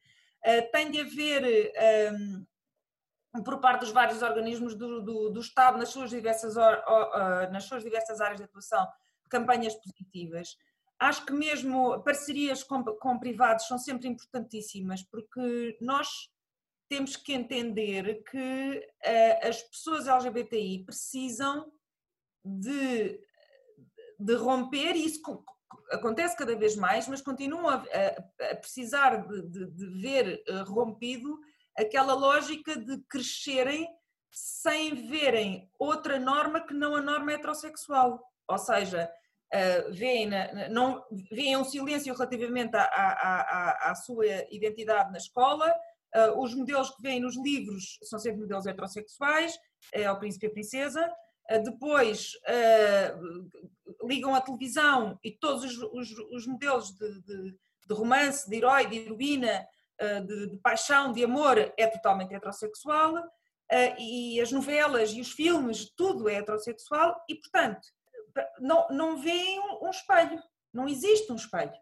tem 0.71 0.91
de 0.91 1.01
haver 1.01 1.73
por 3.43 3.59
parte 3.59 3.81
dos 3.81 3.91
vários 3.91 4.21
organismos 4.21 4.75
do, 4.75 5.01
do, 5.01 5.29
do 5.29 5.41
Estado 5.41 5.77
nas 5.77 5.89
suas, 5.89 6.09
diversas, 6.09 6.55
nas 7.51 7.65
suas 7.65 7.83
diversas 7.83 8.21
áreas 8.21 8.37
de 8.37 8.45
atuação 8.45 8.87
campanhas 9.29 9.75
positivas. 9.75 10.57
Acho 10.99 11.25
que 11.25 11.31
mesmo 11.31 12.01
parcerias 12.03 12.61
com, 12.61 12.83
com 12.83 13.17
privados 13.17 13.67
são 13.67 13.77
sempre 13.77 14.07
importantíssimas 14.07 15.01
porque 15.03 15.77
nós 15.79 16.29
temos 16.89 17.15
que 17.15 17.33
entender 17.33 18.23
que 18.23 18.87
uh, 19.05 19.47
as 19.47 19.61
pessoas 19.61 20.07
LGBTI 20.07 20.83
precisam 20.83 21.71
de, 22.43 23.19
de 24.19 24.33
romper, 24.33 24.95
e 24.95 25.05
isso 25.05 25.21
acontece 25.91 26.35
cada 26.35 26.55
vez 26.55 26.75
mais, 26.75 27.07
mas 27.07 27.21
continuam 27.21 27.69
a, 27.69 27.75
a, 27.75 28.51
a 28.51 28.55
precisar 28.55 29.27
de, 29.27 29.41
de, 29.43 29.65
de, 29.67 30.01
ver 30.01 30.43
uh, 30.49 30.63
rompido 30.63 31.39
aquela 31.77 32.13
lógica 32.13 32.75
de 32.75 32.97
crescerem 33.07 33.87
sem 34.31 35.07
verem 35.07 35.71
outra 35.77 36.19
norma 36.19 36.59
que 36.59 36.73
não 36.73 36.95
a 36.95 37.01
norma 37.01 37.31
heterossexual. 37.31 38.21
Ou 38.47 38.57
seja, 38.57 39.11
uh, 39.53 39.93
veem, 39.93 40.29
não, 40.69 41.03
veem 41.31 41.57
um 41.57 41.63
silêncio 41.63 42.13
relativamente 42.13 42.75
à, 42.75 42.83
à, 42.83 43.41
à, 43.41 43.91
à 43.91 43.95
sua 43.95 44.25
identidade 44.51 45.11
na 45.11 45.17
escola, 45.17 45.73
Uh, 46.15 46.41
os 46.41 46.55
modelos 46.55 46.89
que 46.89 47.01
vêm 47.01 47.19
nos 47.19 47.37
livros 47.37 47.99
são 48.03 48.17
sempre 48.17 48.41
modelos 48.41 48.65
heterossexuais, 48.65 49.55
é 49.93 50.11
o 50.11 50.17
príncipe 50.17 50.47
e 50.47 50.49
a 50.49 50.51
princesa. 50.51 51.13
Uh, 51.51 51.63
depois 51.63 52.31
uh, 52.47 54.07
ligam 54.07 54.33
a 54.33 54.41
televisão 54.41 55.19
e 55.23 55.31
todos 55.31 55.63
os, 55.63 55.77
os, 55.77 56.11
os 56.31 56.47
modelos 56.47 56.91
de, 56.91 57.21
de, 57.21 57.57
de, 57.87 57.93
romance, 57.93 58.49
de 58.49 58.55
herói, 58.57 58.87
de 58.87 58.97
heroína, 58.97 59.65
de, 60.25 60.47
de, 60.51 60.57
paixão, 60.59 61.11
de 61.11 61.25
amor 61.25 61.57
é 61.77 61.85
totalmente 61.87 62.33
heterossexual. 62.33 63.15
e 63.97 64.39
as 64.39 64.49
novelas 64.49 65.11
e 65.11 65.19
os 65.19 65.33
filmes, 65.33 65.91
tudo 65.93 66.29
é 66.29 66.35
heterossexual 66.35 67.21
e, 67.27 67.35
portanto, 67.35 67.85
não, 68.59 68.87
não 68.89 69.17
veem 69.17 69.59
um, 69.59 69.85
um 69.85 69.89
espelho, 69.89 70.41
não 70.73 70.87
existe 70.87 71.31
um 71.31 71.35
espelho. 71.35 71.73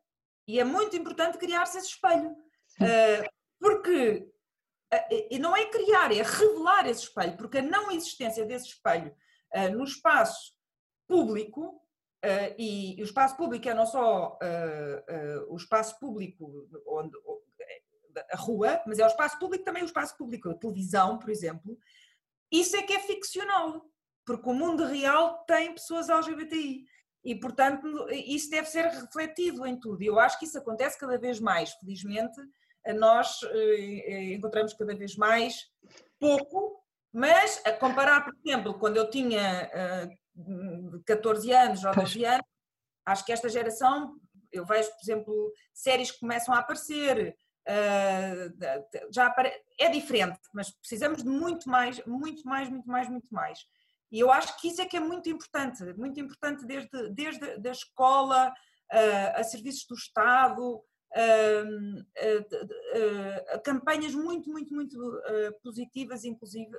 E 0.47 0.59
é 0.59 0.63
muito 0.63 0.95
importante 0.95 1.37
criar-se 1.37 1.77
esse 1.77 1.89
espelho. 1.89 2.31
Uh, 2.79 3.27
porque 3.59 4.29
e 5.29 5.37
não 5.37 5.55
é 5.55 5.65
criar, 5.65 6.11
é 6.11 6.21
revelar 6.21 6.87
esse 6.87 7.03
espelho, 7.03 7.35
porque 7.35 7.57
a 7.57 7.61
não 7.61 7.91
existência 7.91 8.45
desse 8.45 8.67
espelho 8.67 9.13
uh, 9.53 9.75
no 9.75 9.83
espaço 9.83 10.53
público, 11.07 11.81
uh, 12.23 12.55
e, 12.57 12.97
e, 12.97 13.01
o 13.01 13.03
espaço 13.03 13.35
público 13.35 13.67
é 13.67 13.73
não 13.73 13.85
só 13.85 14.37
uh, 14.41 15.53
o 15.53 15.57
espaço 15.57 15.99
público 15.99 16.67
onde 16.87 17.15
a 18.31 18.37
rua, 18.37 18.81
mas 18.87 18.97
é 18.97 19.03
o 19.03 19.07
espaço 19.07 19.37
público 19.37 19.63
também 19.63 19.83
o 19.83 19.85
espaço 19.85 20.17
público, 20.17 20.49
a 20.49 20.55
televisão, 20.55 21.19
por 21.19 21.29
exemplo, 21.29 21.77
isso 22.51 22.75
é 22.75 22.81
que 22.81 22.93
é 22.93 22.99
ficcional, 22.99 23.85
porque 24.27 24.50
o 24.50 24.53
mundo 24.53 24.84
real 24.84 25.46
tem 25.48 25.74
pessoas 25.74 26.10
LGBTI. 26.10 26.86
E, 27.24 27.36
portanto, 27.36 28.07
isso 28.12 28.50
deve 28.50 28.67
ser 28.67 28.84
refletido 28.84 29.65
em 29.65 29.79
tudo. 29.79 30.03
E 30.03 30.05
eu 30.05 30.19
acho 30.19 30.38
que 30.38 30.46
isso 30.46 30.57
acontece 30.57 31.00
cada 31.00 31.17
vez 31.17 31.39
mais, 31.39 31.72
felizmente, 31.75 32.39
nós 32.93 33.39
eh, 33.43 34.03
eh, 34.05 34.34
encontramos 34.34 34.74
cada 34.74 34.96
vez 34.96 35.15
mais 35.15 35.69
pouco, 36.19 36.81
mas 37.12 37.62
a 37.65 37.72
comparar, 37.74 38.24
por 38.24 38.34
exemplo, 38.46 38.77
quando 38.79 38.98
eu 38.98 39.10
tinha 39.10 39.69
14 41.05 41.51
eh, 41.51 41.57
anos 41.57 41.84
ou 41.84 41.93
12 41.93 42.25
anos, 42.25 42.46
acho 43.05 43.25
que 43.25 43.31
esta 43.31 43.50
geração, 43.50 44.15
eu 44.51 44.65
vejo, 44.65 44.89
por 44.89 45.01
exemplo, 45.03 45.53
séries 45.74 46.12
que 46.12 46.19
começam 46.19 46.53
a 46.53 46.60
aparecer, 46.60 47.36
já 49.12 49.36
é 49.77 49.89
diferente, 49.89 50.39
mas 50.53 50.72
precisamos 50.72 51.24
de 51.24 51.29
muito 51.29 51.69
mais, 51.69 52.03
muito 52.05 52.48
mais, 52.48 52.69
muito 52.69 52.88
mais, 52.88 53.10
muito 53.10 53.27
mais. 53.29 53.60
E 54.11 54.19
eu 54.19 54.31
acho 54.31 54.59
que 54.59 54.69
isso 54.69 54.81
é 54.81 54.85
que 54.85 54.97
é 54.97 54.99
muito 54.99 55.29
importante, 55.29 55.83
muito 55.95 56.19
importante 56.19 56.65
desde, 56.65 57.09
desde 57.09 57.57
da 57.57 57.71
escola, 57.71 58.53
a 59.35 59.43
serviços 59.43 59.85
do 59.85 59.95
Estado, 59.95 60.81
campanhas 63.63 64.13
muito, 64.13 64.49
muito, 64.49 64.73
muito 64.73 65.21
ah, 65.25 65.51
positivas 65.63 66.23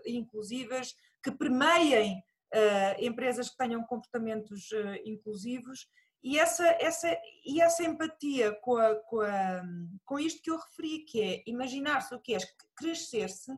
inclusivas 0.07 0.95
que 1.23 1.31
permeiem 1.31 2.23
ah, 2.55 2.97
empresas 2.99 3.51
que 3.51 3.57
tenham 3.57 3.83
comportamentos 3.85 4.69
ah, 4.73 4.97
inclusivos. 5.05 5.89
E 6.23 6.39
essa, 6.39 6.67
essa, 6.81 7.17
e 7.45 7.61
essa 7.61 7.85
empatia 7.85 8.53
com, 8.61 8.77
a, 8.77 8.95
com, 8.97 9.21
a, 9.21 9.63
com 10.05 10.19
isto 10.19 10.43
que 10.43 10.51
eu 10.51 10.59
referi, 10.59 11.05
que 11.05 11.23
é 11.23 11.43
imaginar-se 11.47 12.15
o 12.15 12.21
que 12.21 12.35
é 12.35 12.39
crescer-se 12.77 13.57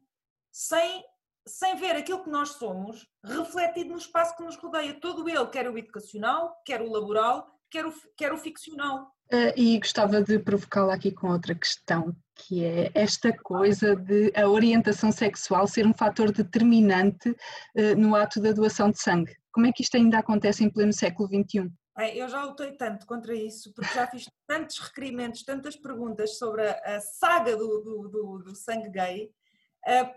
sem, 0.53 1.03
sem 1.51 1.77
ver 1.77 1.97
aquilo 1.97 2.23
que 2.23 2.31
nós 2.31 2.51
somos 2.51 3.07
refletido 3.25 3.91
no 3.91 3.99
espaço 3.99 4.37
que 4.37 4.43
nos 4.43 4.57
rodeia, 4.57 4.99
todo 5.01 5.29
ele, 5.29 5.47
quer 5.47 5.69
o 5.69 5.77
educacional, 5.77 6.57
quer 6.65 6.81
o 6.81 6.91
laboral, 6.91 7.47
quer 7.71 7.87
o, 7.87 7.93
quer 8.17 8.33
o 8.33 8.39
ficcional. 8.39 9.13
Uh, 9.33 9.53
e 9.57 9.79
gostava 9.79 10.21
de 10.23 10.41
provocá-la 10.41 10.95
aqui 10.95 11.13
com 11.13 11.29
outra 11.29 11.55
questão, 11.55 12.17
que 12.35 12.65
é 12.65 12.91
esta 12.95 13.33
coisa 13.33 13.95
de 13.95 14.33
a 14.35 14.49
orientação 14.49 15.13
sexual 15.13 15.69
ser 15.69 15.87
um 15.87 15.95
fator 15.95 16.33
determinante 16.33 17.31
uh, 17.31 17.97
no 17.97 18.17
ato 18.17 18.41
da 18.41 18.51
doação 18.51 18.91
de 18.91 19.01
sangue. 19.01 19.37
Como 19.53 19.67
é 19.67 19.73
que 19.73 19.83
isto 19.83 19.97
ainda 19.97 20.19
acontece 20.19 20.65
em 20.65 20.71
pleno 20.71 20.93
século 20.93 21.29
XXI? 21.29 21.71
eu 22.15 22.29
já 22.29 22.45
lutei 22.45 22.73
tanto 22.73 23.07
contra 23.07 23.35
isso, 23.35 23.73
porque 23.75 23.93
já 23.93 24.07
fiz 24.07 24.27
tantos 24.47 24.79
requerimentos, 24.79 25.43
tantas 25.43 25.77
perguntas 25.77 26.39
sobre 26.39 26.67
a, 26.67 26.97
a 26.97 27.01
saga 27.01 27.57
do, 27.57 27.81
do, 27.83 28.09
do, 28.09 28.39
do, 28.39 28.57
sangue 28.57 28.89
gay, 28.89 29.31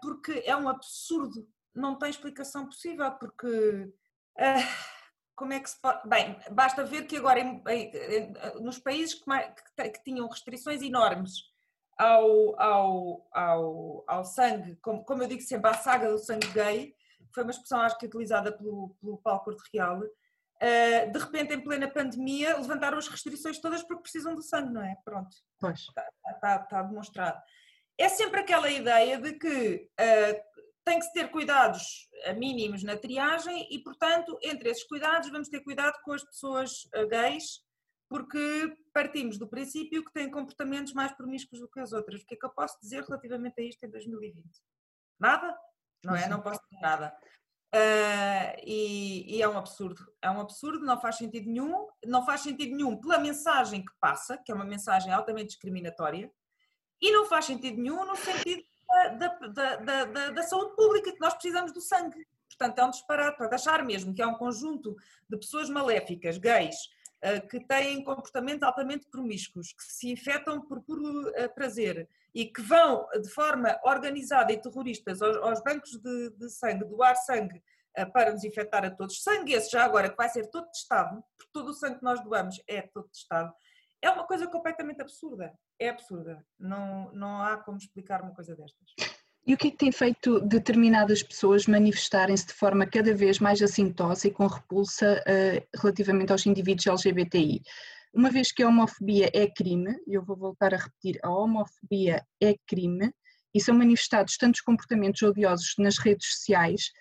porque 0.01 0.43
é 0.45 0.55
um 0.55 0.67
absurdo, 0.67 1.47
não 1.73 1.97
tem 1.97 2.09
explicação 2.09 2.65
possível, 2.65 3.11
porque 3.13 3.93
eh, 4.37 4.63
como 5.35 5.53
é 5.53 5.59
que 5.59 5.69
se 5.69 5.79
pode. 5.81 6.07
Bem, 6.07 6.37
basta 6.51 6.83
ver 6.83 7.03
que 7.03 7.17
agora 7.17 7.41
nos 8.61 8.79
países 8.79 9.15
que 9.15 10.03
tinham 10.03 10.27
restrições 10.27 10.81
enormes 10.81 11.53
ao, 11.97 12.59
ao, 12.59 13.27
ao, 13.31 14.03
ao 14.07 14.25
sangue, 14.25 14.75
como, 14.77 15.03
como 15.03 15.23
eu 15.23 15.27
digo 15.27 15.41
sempre, 15.41 15.69
à 15.69 15.73
saga 15.73 16.11
do 16.11 16.17
sangue 16.17 16.47
gay, 16.47 16.95
foi 17.33 17.43
uma 17.43 17.51
expressão 17.51 17.81
acho 17.81 17.97
que 17.97 18.05
utilizada 18.05 18.51
pelo, 18.51 18.95
pelo 19.01 19.17
Paulo 19.17 19.41
Corte 19.41 19.63
Real, 19.73 19.99
uh, 19.99 21.11
de 21.11 21.19
repente 21.19 21.53
em 21.53 21.61
plena 21.61 21.87
pandemia 21.87 22.57
levantaram 22.57 22.97
as 22.97 23.07
restrições 23.07 23.59
todas 23.59 23.83
porque 23.83 24.03
precisam 24.03 24.35
do 24.35 24.41
sangue, 24.41 24.73
não 24.73 24.83
é? 24.83 24.95
Pronto, 25.03 25.35
pois. 25.59 25.79
Está, 25.79 26.07
está, 26.35 26.55
está 26.57 26.81
demonstrado. 26.83 27.41
É 27.97 28.09
sempre 28.09 28.41
aquela 28.41 28.69
ideia 28.69 29.19
de 29.19 29.33
que 29.33 29.89
uh, 29.99 30.63
tem 30.83 30.99
que 30.99 31.05
se 31.05 31.13
ter 31.13 31.29
cuidados 31.29 32.09
mínimos 32.37 32.83
na 32.83 32.97
triagem 32.97 33.67
e, 33.71 33.79
portanto, 33.79 34.37
entre 34.41 34.69
esses 34.69 34.83
cuidados 34.85 35.29
vamos 35.29 35.49
ter 35.49 35.61
cuidado 35.61 35.99
com 36.03 36.13
as 36.13 36.23
pessoas 36.23 36.85
uh, 36.95 37.07
gays, 37.07 37.61
porque 38.09 38.75
partimos 38.93 39.37
do 39.37 39.47
princípio 39.47 40.03
que 40.03 40.13
têm 40.13 40.29
comportamentos 40.29 40.93
mais 40.93 41.11
promíscuos 41.13 41.59
do 41.59 41.69
que 41.69 41.79
as 41.79 41.93
outras. 41.93 42.21
O 42.21 42.25
que 42.25 42.35
é 42.35 42.37
que 42.37 42.45
eu 42.45 42.51
posso 42.51 42.79
dizer 42.81 43.03
relativamente 43.03 43.59
a 43.59 43.63
isto 43.63 43.83
em 43.83 43.89
2020? 43.89 44.43
Nada? 45.19 45.57
Não 46.03 46.15
é? 46.15 46.27
Não 46.27 46.41
posso 46.41 46.59
dizer 46.69 46.81
nada. 46.81 47.15
Uh, 47.73 48.53
e, 48.63 49.37
e, 49.37 49.41
é 49.41 49.49
um 49.49 49.57
absurdo. 49.57 50.05
É 50.21 50.29
um 50.29 50.39
absurdo, 50.39 50.85
não 50.85 50.99
faz 50.99 51.17
sentido 51.17 51.49
nenhum. 51.49 51.87
Não 52.05 52.23
faz 52.23 52.41
sentido 52.41 52.75
nenhum 52.75 52.99
pela 52.99 53.17
mensagem 53.17 53.83
que 53.83 53.91
passa, 53.99 54.37
que 54.37 54.51
é 54.51 54.55
uma 54.55 54.65
mensagem 54.65 55.11
altamente 55.11 55.47
discriminatória, 55.47 56.31
e 57.03 57.11
não 57.11 57.25
faz 57.25 57.45
sentido 57.45 57.81
nenhum 57.81 58.05
no 58.05 58.15
sentido 58.15 58.63
da, 58.87 59.27
da, 59.27 59.75
da, 59.75 60.05
da, 60.05 60.29
da 60.29 60.43
saúde 60.43 60.73
pública, 60.73 61.11
que 61.11 61.19
nós 61.19 61.33
precisamos 61.33 61.73
do 61.73 61.81
sangue. 61.81 62.25
Portanto, 62.47 62.79
é 62.79 62.85
um 62.85 62.89
disparate. 62.91 63.37
Para 63.37 63.55
achar 63.55 63.83
mesmo 63.83 64.13
que 64.13 64.21
é 64.21 64.25
um 64.27 64.35
conjunto 64.35 64.95
de 65.29 65.37
pessoas 65.37 65.69
maléficas, 65.69 66.37
gays, 66.37 66.77
eh, 67.21 67.41
que 67.41 67.59
têm 67.59 68.03
comportamentos 68.05 68.63
altamente 68.63 69.05
promíscuos, 69.07 69.73
que 69.73 69.83
se 69.83 70.09
infectam 70.09 70.61
por 70.61 70.81
puro 70.81 71.29
eh, 71.35 71.49
prazer 71.49 72.07
e 72.33 72.45
que 72.45 72.61
vão 72.61 73.05
de 73.21 73.29
forma 73.29 73.77
organizada 73.83 74.53
e 74.53 74.61
terroristas 74.61 75.21
aos, 75.21 75.61
bancos 75.61 75.97
de, 75.97 76.29
de 76.31 76.49
sangue, 76.49 76.85
doar 76.85 77.17
sangue 77.17 77.61
eh, 77.95 78.05
para 78.05 78.31
nos 78.31 78.45
infectar 78.45 78.85
a 78.85 78.91
todos. 78.91 79.21
Sangue 79.21 79.53
esse 79.53 79.69
já 79.71 79.83
agora 79.83 80.09
que 80.09 80.15
vai 80.15 80.29
ser 80.29 80.47
todo 80.47 80.67
testado, 80.67 81.21
porque 81.37 81.51
todo 81.51 81.69
o 81.69 81.73
sangue 81.73 81.97
que 81.97 82.03
nós 82.03 82.23
doamos 82.23 82.61
é 82.65 82.81
todo 82.83 83.09
testado. 83.09 83.53
É 84.01 84.09
uma 84.09 84.25
coisa 84.25 84.47
completamente 84.47 85.01
absurda. 85.01 85.53
É 85.79 85.89
absurda. 85.89 86.43
Não, 86.59 87.11
não 87.13 87.41
há 87.41 87.57
como 87.57 87.77
explicar 87.77 88.21
uma 88.21 88.33
coisa 88.33 88.55
destas. 88.55 88.93
E 89.45 89.53
o 89.53 89.57
que 89.57 89.67
é 89.67 89.71
que 89.71 89.77
tem 89.77 89.91
feito 89.91 90.39
determinadas 90.39 91.21
pessoas 91.21 91.67
manifestarem-se 91.67 92.47
de 92.47 92.53
forma 92.53 92.85
cada 92.85 93.13
vez 93.13 93.39
mais 93.39 93.61
assintosa 93.61 94.27
e 94.27 94.31
com 94.31 94.47
repulsa 94.47 95.21
uh, 95.21 95.77
relativamente 95.77 96.31
aos 96.31 96.45
indivíduos 96.45 96.87
LGBTI? 96.87 97.61
Uma 98.13 98.29
vez 98.29 98.51
que 98.53 98.63
a 98.63 98.67
homofobia 98.69 99.29
é 99.33 99.47
crime, 99.47 99.97
e 100.07 100.13
eu 100.13 100.23
vou 100.23 100.37
voltar 100.37 100.73
a 100.73 100.77
repetir, 100.77 101.19
a 101.23 101.29
homofobia 101.29 102.23
é 102.41 102.55
crime, 102.65 103.11
e 103.53 103.59
são 103.59 103.75
manifestados 103.75 104.37
tantos 104.37 104.61
comportamentos 104.61 105.21
odiosos 105.21 105.73
nas 105.77 105.97
redes 105.97 106.27
sociais, 106.35 106.91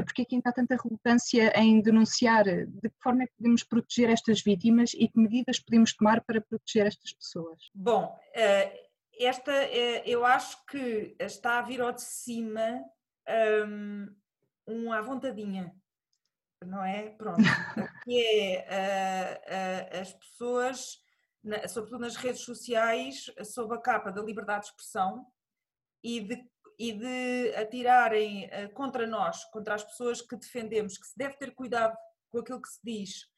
porque 0.00 0.22
é 0.22 0.24
que 0.24 0.34
ainda 0.36 0.48
há 0.48 0.52
tanta 0.52 0.76
relutância 0.82 1.52
em 1.56 1.80
denunciar? 1.82 2.44
De 2.44 2.88
que 2.88 3.02
forma 3.02 3.24
é 3.24 3.26
que 3.26 3.34
podemos 3.36 3.62
proteger 3.62 4.08
estas 4.08 4.40
vítimas 4.42 4.94
e 4.94 5.08
que 5.08 5.18
medidas 5.18 5.58
podemos 5.58 5.92
tomar 5.94 6.22
para 6.22 6.40
proteger 6.40 6.86
estas 6.86 7.12
pessoas? 7.12 7.70
Bom, 7.74 8.04
uh 8.04 8.92
esta 9.18 9.52
eu 10.04 10.24
acho 10.24 10.64
que 10.66 11.14
está 11.18 11.58
a 11.58 11.62
vir 11.62 11.80
ao 11.80 11.92
de 11.92 12.02
cima 12.02 12.82
um, 13.66 14.14
um 14.66 14.92
à 14.92 15.00
vontadinha, 15.00 15.74
não 16.64 16.84
é? 16.84 17.10
Pronto. 17.10 17.38
que 18.04 18.56
é 18.66 20.00
as 20.00 20.12
pessoas, 20.12 20.98
sobretudo 21.68 22.00
nas 22.00 22.16
redes 22.16 22.42
sociais, 22.42 23.30
sob 23.44 23.74
a 23.74 23.80
capa 23.80 24.10
da 24.10 24.22
liberdade 24.22 24.64
de 24.64 24.70
expressão 24.70 25.26
e 26.02 26.20
de, 26.20 26.44
e 26.82 26.92
de 26.92 27.54
atirarem 27.56 28.46
uh, 28.46 28.72
contra 28.72 29.06
nós, 29.06 29.44
contra 29.46 29.74
as 29.74 29.84
pessoas 29.84 30.20
que 30.20 30.36
defendemos, 30.36 30.98
que 30.98 31.06
se 31.06 31.16
deve 31.16 31.36
ter 31.36 31.54
cuidado 31.54 31.96
com 32.30 32.38
aquilo 32.38 32.62
que 32.62 32.68
se 32.68 32.80
diz, 32.82 33.30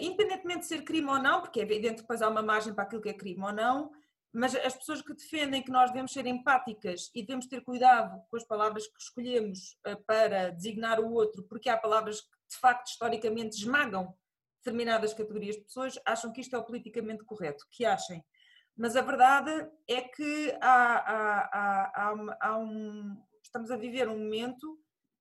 independentemente 0.00 0.60
de 0.60 0.66
ser 0.66 0.82
crime 0.82 1.08
ou 1.08 1.18
não, 1.18 1.40
porque 1.40 1.60
é 1.60 1.62
evidente 1.62 1.96
que 1.96 2.00
depois 2.00 2.22
há 2.22 2.28
uma 2.28 2.42
margem 2.42 2.74
para 2.74 2.82
aquilo 2.82 3.00
que 3.00 3.10
é 3.10 3.14
crime 3.14 3.42
ou 3.44 3.52
não 3.52 3.92
mas 4.36 4.54
as 4.54 4.76
pessoas 4.76 5.00
que 5.00 5.14
defendem 5.14 5.62
que 5.62 5.70
nós 5.70 5.90
devemos 5.90 6.12
ser 6.12 6.26
empáticas 6.26 7.10
e 7.14 7.22
devemos 7.22 7.46
ter 7.46 7.62
cuidado 7.62 8.20
com 8.28 8.36
as 8.36 8.44
palavras 8.44 8.86
que 8.86 9.00
escolhemos 9.00 9.78
eh, 9.86 9.96
para 10.06 10.50
designar 10.50 11.00
o 11.00 11.10
outro, 11.10 11.42
porque 11.44 11.70
há 11.70 11.76
palavras 11.78 12.20
que 12.20 12.28
de 12.50 12.56
facto 12.58 12.88
historicamente 12.88 13.56
esmagam 13.56 14.14
determinadas 14.62 15.14
categorias 15.14 15.56
de 15.56 15.62
pessoas, 15.62 15.98
acham 16.04 16.34
que 16.34 16.42
isto 16.42 16.54
é 16.54 16.58
o 16.58 16.64
politicamente 16.64 17.24
correto, 17.24 17.64
que 17.70 17.86
achem. 17.86 18.22
Mas 18.76 18.94
a 18.94 19.00
verdade 19.00 19.70
é 19.88 20.02
que 20.02 20.54
há, 20.60 20.96
há, 20.98 21.40
há, 21.40 21.75
há 22.40 22.58
um, 22.58 23.16
estamos 23.42 23.70
a 23.70 23.76
viver 23.76 24.08
um 24.08 24.18
momento 24.18 24.78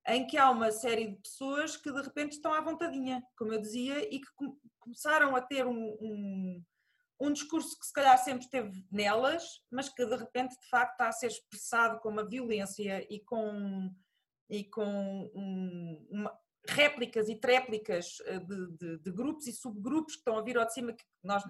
em 0.08 0.26
que 0.28 0.38
há 0.38 0.50
uma 0.52 0.72
série 0.72 1.08
de 1.08 1.22
pessoas 1.22 1.76
que 1.78 1.92
de 1.92 2.02
repente 2.02 2.34
estão 2.34 2.54
à 2.54 2.62
vontadinha, 2.62 3.24
como 3.38 3.54
eu 3.54 3.62
dizia, 3.62 4.00
e 4.14 4.20
que 4.20 4.28
começaram 4.80 5.36
a 5.36 5.42
ter 5.42 5.66
um, 5.66 5.98
um 6.00 6.64
um 7.20 7.32
discurso 7.32 7.78
que 7.80 7.86
se 7.86 7.94
calhar 7.94 8.18
sempre 8.18 8.46
esteve 8.46 8.86
nelas, 8.92 9.62
mas 9.72 9.90
que 9.90 10.06
de 10.06 10.16
repente 10.16 10.60
de 10.60 10.70
facto 10.70 10.92
está 10.92 11.08
a 11.08 11.12
ser 11.12 11.28
expressado 11.28 12.00
com 12.00 12.10
uma 12.10 12.28
violência 12.28 13.06
e 13.10 13.20
com, 13.22 13.90
e 14.50 14.64
com 14.66 15.32
um, 15.34 16.08
uma, 16.12 16.38
réplicas 16.68 17.30
e 17.30 17.40
tréplicas 17.40 18.18
eh, 18.26 18.40
de, 18.40 18.78
de, 18.78 18.98
de, 19.00 19.12
grupos 19.12 19.48
e 19.48 19.54
subgrupos 19.54 20.14
que 20.14 20.20
estão 20.20 20.38
a 20.38 20.42
vir 20.42 20.58
ao 20.58 20.66
de 20.66 20.74
cima 20.74 20.94
que 20.94 21.06
nós 21.24 21.44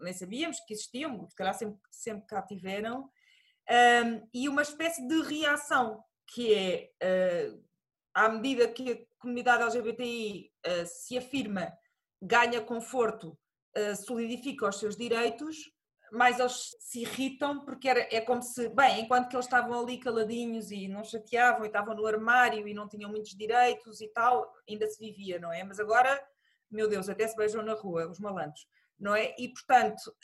nem 0.00 0.12
sabíamos 0.12 0.60
que 0.60 0.74
existiam, 0.74 1.28
se 1.28 1.36
calhar 1.36 1.54
sempre, 1.54 1.80
sempre 1.90 2.26
cá 2.26 2.42
tiveram, 2.42 3.08
um, 3.70 4.28
e 4.32 4.48
uma 4.48 4.62
espécie 4.62 5.06
de 5.06 5.22
reação 5.22 6.02
que 6.26 6.54
é, 6.54 6.90
uh, 7.50 7.64
à 8.14 8.28
medida 8.28 8.68
que 8.68 8.92
a 8.92 9.20
comunidade 9.20 9.62
LGBTI 9.62 10.50
uh, 10.66 10.86
se 10.86 11.16
afirma, 11.18 11.72
ganha 12.20 12.60
conforto 12.60 13.36
eh, 13.74 13.94
solidifica 13.94 14.68
os 14.68 14.78
seus 14.78 14.96
direitos, 14.96 15.56
mais 16.12 16.38
eles 16.38 16.76
se 16.78 17.00
irritam 17.00 17.64
porque 17.64 17.88
era, 17.88 18.00
é 18.14 18.20
como 18.20 18.42
se, 18.42 18.68
bem, 18.68 19.00
enquanto 19.00 19.30
que 19.30 19.34
eles 19.34 19.46
estavam 19.46 19.80
ali 19.80 19.98
caladinhos 19.98 20.70
e 20.70 20.88
não 20.88 21.02
chateavam 21.02 21.64
e 21.64 21.68
estavam 21.68 21.94
no 21.94 22.06
armário 22.06 22.68
e 22.68 22.74
não 22.74 22.86
tinham 22.86 23.10
muitos 23.10 23.34
direitos 23.34 24.02
e 24.02 24.08
tal, 24.08 24.52
ainda 24.68 24.86
se 24.86 24.98
vivia, 24.98 25.38
não 25.38 25.50
é? 25.50 25.64
Mas 25.64 25.80
agora, 25.80 26.22
meu 26.70 26.86
Deus, 26.86 27.08
até 27.08 27.26
se 27.26 27.34
beijam 27.34 27.62
na 27.62 27.72
rua, 27.72 28.06
os 28.10 28.20
malandros, 28.20 28.66
não 29.00 29.14
é? 29.14 29.34
E 29.38 29.48
portanto, 29.48 30.14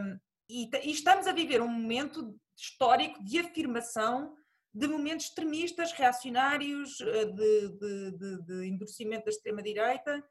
um, 0.00 0.18
e, 0.48 0.70
e 0.82 0.90
estamos 0.90 1.26
a 1.26 1.32
viver 1.32 1.60
um 1.60 1.68
momento 1.68 2.34
histórico 2.56 3.22
de 3.22 3.38
afirmação 3.38 4.34
de 4.72 4.88
momentos 4.88 5.26
extremistas, 5.26 5.92
reacionários, 5.92 7.00
eh, 7.00 7.26
de, 7.26 7.68
de, 7.68 8.10
de, 8.10 8.42
de 8.42 8.66
endurecimento 8.66 9.24
da 9.24 9.30
extrema-direita 9.30 10.24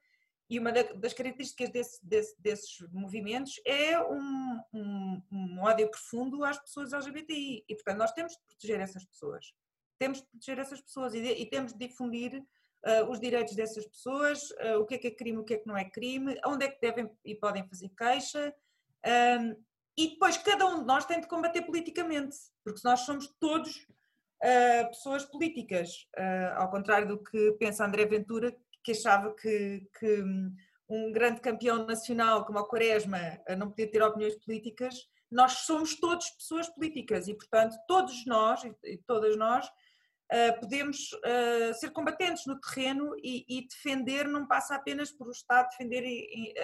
e 0.49 0.59
uma 0.59 0.71
das 0.71 1.13
características 1.13 1.69
desse, 1.69 2.05
desse, 2.05 2.41
desses 2.41 2.79
movimentos 2.91 3.59
é 3.65 3.99
um, 3.99 4.59
um, 4.73 5.21
um, 5.31 5.61
ódio 5.61 5.89
profundo 5.89 6.43
às 6.43 6.59
pessoas 6.59 6.93
LGBTI. 6.93 7.63
E, 7.67 7.75
portanto, 7.75 7.97
nós 7.97 8.11
temos 8.11 8.33
de 8.33 8.39
proteger 8.45 8.79
essas 8.79 9.05
pessoas. 9.05 9.53
Temos 9.97 10.19
de 10.19 10.27
proteger 10.27 10.59
essas 10.59 10.81
pessoas 10.81 11.15
e, 11.15 11.21
de, 11.21 11.29
e 11.29 11.49
temos 11.49 11.73
de 11.73 11.87
difundir 11.87 12.35
uh, 12.35 13.09
os 13.09 13.19
direitos 13.19 13.55
dessas 13.55 13.87
pessoas, 13.87 14.51
uh, 14.51 14.79
o 14.79 14.85
que 14.85 14.95
é 14.95 14.97
que 14.97 15.07
é 15.07 15.11
crime, 15.11 15.37
o 15.37 15.43
que 15.43 15.53
é 15.53 15.57
que 15.57 15.67
não 15.67 15.77
é 15.77 15.85
crime, 15.85 16.37
onde 16.45 16.65
é 16.65 16.69
que 16.69 16.81
devem 16.81 17.09
e 17.23 17.33
podem 17.33 17.67
fazer 17.67 17.89
queixa. 17.97 18.53
Um, 19.39 19.55
e 19.97 20.09
depois 20.09 20.37
cada 20.37 20.65
um 20.67 20.79
de 20.79 20.85
nós 20.85 21.05
tem 21.05 21.21
de 21.21 21.27
combater 21.27 21.61
politicamente, 21.63 22.35
porque 22.63 22.81
nós 22.83 23.01
somos 23.01 23.27
todos 23.39 23.75
uh, 23.77 24.87
pessoas 24.89 25.23
políticas, 25.25 25.89
ao 26.55 26.69
contrário 26.69 27.07
do 27.07 27.23
que 27.23 27.51
pensa 27.59 27.85
André 27.85 28.05
Ventura, 28.05 28.55
que 28.83 28.91
achava 28.91 29.33
que, 29.33 29.87
que 29.97 30.21
hum, 30.21 30.53
um 30.89 31.11
grande 31.11 31.41
campeão 31.41 31.85
nacional 31.85 32.45
como 32.45 32.59
a 32.59 32.67
Quaresma 32.67 33.17
eh, 33.47 33.55
não 33.55 33.69
podia 33.69 33.89
ter 33.89 34.03
opiniões 34.03 34.35
políticas, 34.43 34.95
nós 35.31 35.59
somos 35.65 35.99
todos 35.99 36.29
pessoas 36.31 36.69
políticas 36.69 37.27
e, 37.27 37.33
portanto, 37.33 37.75
todos 37.87 38.25
nós 38.27 38.61
e 38.83 38.97
todas 39.07 39.35
nós 39.35 39.65
uh, 39.65 40.59
podemos 40.59 41.11
uh, 41.13 41.73
ser 41.73 41.89
combatentes 41.89 42.45
no 42.45 42.59
terreno 42.59 43.15
e, 43.17 43.43
e, 43.47 43.67
defender 43.67 44.27
não 44.27 44.47
passa 44.47 44.75
apenas 44.75 45.11
por 45.11 45.27
o 45.27 45.31
Estado 45.31 45.69
defender 45.69 46.03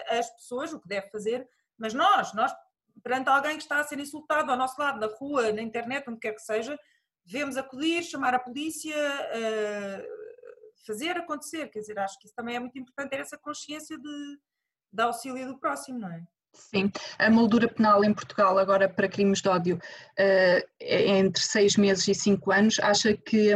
as 0.09 0.29
pessoas, 0.35 0.71
o 0.71 0.79
que 0.79 0.87
deve 0.87 1.09
fazer, 1.09 1.47
mas 1.79 1.95
nós, 1.95 2.31
nós 2.35 2.53
perante 3.03 3.29
alguém 3.29 3.57
que 3.57 3.63
está 3.63 3.79
a 3.79 3.83
ser 3.83 3.99
insultado 3.99 4.51
ao 4.51 4.57
nosso 4.57 4.79
lado, 4.79 4.99
na 4.99 5.07
rua, 5.07 5.51
na 5.51 5.61
internet, 5.61 6.09
onde 6.09 6.19
quer 6.19 6.33
que 6.33 6.41
seja, 6.41 6.77
devemos 7.25 7.57
acudir, 7.57 8.03
chamar 8.03 8.33
a 8.33 8.39
polícia, 8.39 8.95
uh, 8.95 10.03
fazer 10.85 11.17
acontecer, 11.17 11.67
quer 11.69 11.79
dizer, 11.79 11.99
acho 11.99 12.17
que 12.19 12.27
isso 12.27 12.35
também 12.35 12.55
é 12.55 12.59
muito 12.59 12.77
importante, 12.77 13.11
ter 13.11 13.19
essa 13.19 13.37
consciência 13.37 13.97
de, 13.97 14.39
de 14.91 15.01
auxílio 15.03 15.47
do 15.47 15.59
próximo, 15.59 15.99
não 15.99 16.11
é? 16.11 16.23
Sim, 16.51 16.91
a 17.19 17.29
moldura 17.29 17.67
penal 17.67 18.03
em 18.03 18.11
Portugal 18.11 18.57
agora 18.57 18.89
para 18.89 19.07
crimes 19.07 19.39
de 19.39 19.49
ódio 19.49 19.75
uh, 19.77 20.67
é 20.79 21.17
entre 21.17 21.43
seis 21.43 21.77
meses 21.77 22.07
e 22.07 22.15
cinco 22.15 22.51
anos. 22.51 22.79
Acha 22.79 23.15
que 23.15 23.53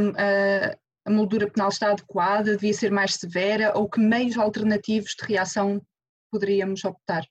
a 1.06 1.10
moldura 1.10 1.50
penal 1.50 1.70
está 1.70 1.92
adequada, 1.92 2.52
devia 2.52 2.74
ser 2.74 2.92
mais 2.92 3.16
severa 3.16 3.76
ou 3.76 3.90
que 3.90 4.00
meios 4.00 4.38
alternativos 4.38 5.16
de 5.20 5.26
reação 5.26 5.82
poderíamos 6.32 6.84
optar? 6.86 7.24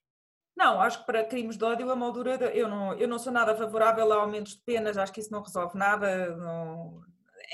Não, 0.63 0.81
acho 0.81 1.01
que 1.01 1.07
para 1.07 1.25
crimes 1.25 1.57
de 1.57 1.65
ódio 1.65 1.91
a 1.91 1.97
moldura, 1.97 2.37
eu 2.55 2.69
não, 2.69 2.95
eu 2.95 3.09
não 3.09 3.19
sou 3.19 3.33
nada 3.33 3.57
favorável 3.57 4.13
a 4.13 4.17
aumentos 4.17 4.55
de 4.55 4.63
penas, 4.63 4.97
acho 4.97 5.13
que 5.13 5.19
isso 5.19 5.33
não 5.33 5.43
resolve 5.43 5.77
nada. 5.77 6.37
Não, 6.37 7.03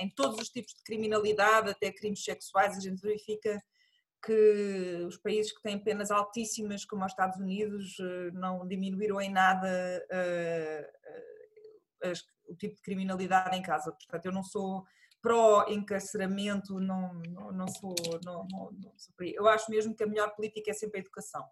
em 0.02 0.10
todos 0.10 0.38
os 0.38 0.50
tipos 0.50 0.74
de 0.74 0.82
criminalidade, 0.82 1.70
até 1.70 1.90
crimes 1.90 2.22
sexuais, 2.22 2.76
a 2.76 2.80
gente 2.80 3.00
verifica 3.00 3.58
que 4.22 5.04
os 5.06 5.16
países 5.16 5.52
que 5.52 5.62
têm 5.62 5.82
penas 5.82 6.10
altíssimas, 6.10 6.84
como 6.84 7.02
os 7.02 7.10
Estados 7.12 7.38
Unidos, 7.40 7.96
eh, 7.98 8.30
não 8.34 8.66
diminuíram 8.68 9.18
em 9.22 9.30
nada 9.30 9.66
uh, 12.04 12.12
o 12.46 12.54
tipo 12.56 12.74
de 12.74 12.82
criminalidade 12.82 13.56
em 13.56 13.62
casa. 13.62 13.90
Portanto, 13.90 14.26
eu 14.26 14.32
não 14.32 14.42
sou 14.42 14.84
pró-encarceramento, 15.22 16.78
não, 16.78 17.14
não, 17.26 17.52
não, 17.52 17.68
sou, 17.68 17.94
não, 18.22 18.46
não, 18.50 18.70
não 18.72 18.92
sou 18.98 19.14
Eu 19.20 19.48
acho 19.48 19.70
mesmo 19.70 19.96
que 19.96 20.04
a 20.04 20.06
melhor 20.06 20.34
política 20.34 20.70
é 20.70 20.74
sempre 20.74 20.98
a 20.98 21.00
educação. 21.00 21.42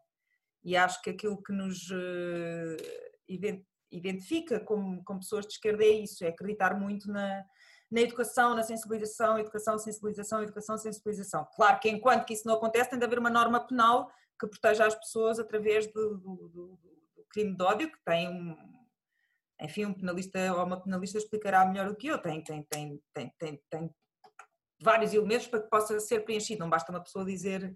E 0.66 0.76
acho 0.76 1.00
que 1.00 1.10
aquilo 1.10 1.40
que 1.40 1.52
nos 1.52 1.88
uh, 1.92 2.76
identifica 3.88 4.58
como, 4.58 5.00
como 5.04 5.20
pessoas 5.20 5.46
de 5.46 5.52
esquerda 5.52 5.84
é 5.84 5.90
isso, 5.90 6.24
é 6.24 6.28
acreditar 6.28 6.76
muito 6.76 7.08
na, 7.08 7.44
na 7.88 8.00
educação, 8.00 8.52
na 8.52 8.64
sensibilização, 8.64 9.38
educação, 9.38 9.78
sensibilização, 9.78 10.42
educação, 10.42 10.76
sensibilização. 10.76 11.46
Claro 11.54 11.78
que 11.78 11.88
enquanto 11.88 12.24
que 12.26 12.34
isso 12.34 12.48
não 12.48 12.56
acontece, 12.56 12.90
tem 12.90 12.98
de 12.98 13.04
haver 13.04 13.20
uma 13.20 13.30
norma 13.30 13.64
penal 13.64 14.10
que 14.40 14.48
proteja 14.48 14.88
as 14.88 14.96
pessoas 14.96 15.38
através 15.38 15.86
do, 15.92 16.18
do, 16.18 16.48
do, 16.48 16.78
do 17.14 17.26
crime 17.30 17.56
de 17.56 17.62
ódio, 17.62 17.92
que 17.92 17.98
tem 18.04 18.28
um, 18.28 18.56
enfim, 19.62 19.84
um 19.84 19.94
penalista 19.94 20.52
ou 20.52 20.64
uma 20.64 20.82
penalista 20.82 21.16
explicará 21.16 21.64
melhor 21.64 21.88
do 21.90 21.94
que 21.94 22.08
eu, 22.08 22.18
tem, 22.18 22.42
tem, 22.42 22.64
tem, 22.64 23.00
tem, 23.14 23.32
tem, 23.38 23.62
tem 23.70 23.94
vários 24.82 25.14
elementos 25.14 25.46
para 25.46 25.62
que 25.62 25.70
possa 25.70 26.00
ser 26.00 26.24
preenchido, 26.24 26.58
não 26.58 26.68
basta 26.68 26.90
uma 26.90 27.04
pessoa 27.04 27.24
dizer 27.24 27.72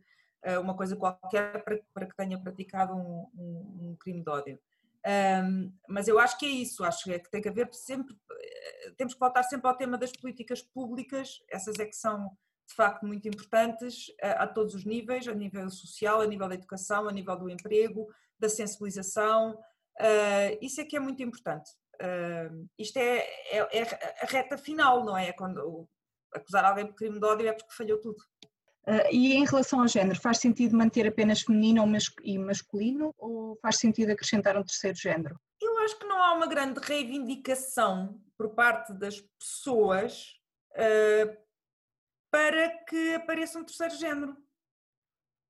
uma 0.63 0.75
coisa 0.75 0.97
qualquer 0.97 1.63
para, 1.63 1.79
para 1.93 2.07
que 2.07 2.17
tenha 2.17 2.41
praticado 2.41 2.95
um, 2.95 3.29
um, 3.35 3.91
um 3.91 3.97
crime 3.99 4.23
de 4.23 4.31
ódio. 4.31 4.59
Um, 5.07 5.73
mas 5.89 6.09
eu 6.09 6.19
acho 6.19 6.39
que 6.39 6.45
é 6.45 6.49
isso, 6.49 6.85
acho 6.85 7.05
que, 7.05 7.13
é 7.13 7.19
que 7.19 7.31
tem 7.31 7.41
que 7.41 7.49
haver 7.49 7.73
sempre, 7.73 8.15
eh, 8.31 8.93
temos 8.99 9.15
que 9.15 9.21
voltar 9.21 9.43
sempre 9.45 9.67
ao 9.67 9.77
tema 9.77 9.97
das 9.97 10.13
políticas 10.13 10.61
públicas, 10.61 11.43
essas 11.49 11.79
é 11.79 11.87
que 11.87 11.97
são 11.97 12.37
de 12.69 12.75
facto 12.75 13.07
muito 13.07 13.27
importantes 13.27 14.07
a, 14.23 14.45
a 14.45 14.47
todos 14.47 14.75
os 14.75 14.85
níveis, 14.85 15.27
a 15.27 15.35
nível 15.35 15.71
social, 15.71 16.21
a 16.21 16.27
nível 16.27 16.49
da 16.49 16.55
educação, 16.55 17.09
a 17.09 17.13
nível 17.13 17.37
do 17.37 17.49
emprego, 17.49 18.09
da 18.39 18.49
sensibilização, 18.49 19.53
uh, 19.53 20.59
isso 20.61 20.81
é 20.81 20.85
que 20.85 20.97
é 20.97 21.01
muito 21.01 21.23
importante. 21.23 21.71
Uh, 21.95 22.69
isto 22.79 22.99
é, 22.99 23.19
é, 23.51 23.79
é, 23.79 23.83
a 24.23 24.27
reta 24.27 24.57
final, 24.57 25.05
não 25.05 25.17
é? 25.17 25.33
Quando 25.33 25.89
acusar 26.33 26.65
alguém 26.65 26.87
por 26.87 26.95
crime 26.95 27.19
de 27.19 27.27
ódio 27.27 27.49
é 27.49 27.53
porque 27.53 27.75
falhou 27.75 27.99
tudo. 27.99 28.23
Uh, 28.87 29.13
e 29.13 29.35
em 29.35 29.45
relação 29.45 29.83
ao 29.83 29.89
género, 29.89 30.19
faz 30.19 30.39
sentido 30.39 30.77
manter 30.77 31.07
apenas 31.07 31.43
feminino 31.43 31.85
e 32.23 32.39
masculino 32.39 33.15
ou 33.19 33.57
faz 33.61 33.77
sentido 33.77 34.11
acrescentar 34.11 34.57
um 34.57 34.65
terceiro 34.65 34.97
género? 34.97 35.39
Eu 35.61 35.79
acho 35.81 35.99
que 35.99 36.07
não 36.07 36.23
há 36.23 36.33
uma 36.33 36.47
grande 36.47 36.81
reivindicação 36.81 38.19
por 38.39 38.55
parte 38.55 38.93
das 38.95 39.21
pessoas 39.39 40.35
uh, 40.73 41.37
para 42.31 42.71
que 42.85 43.15
apareça 43.15 43.59
um 43.59 43.65
terceiro 43.65 43.95
género. 43.97 44.37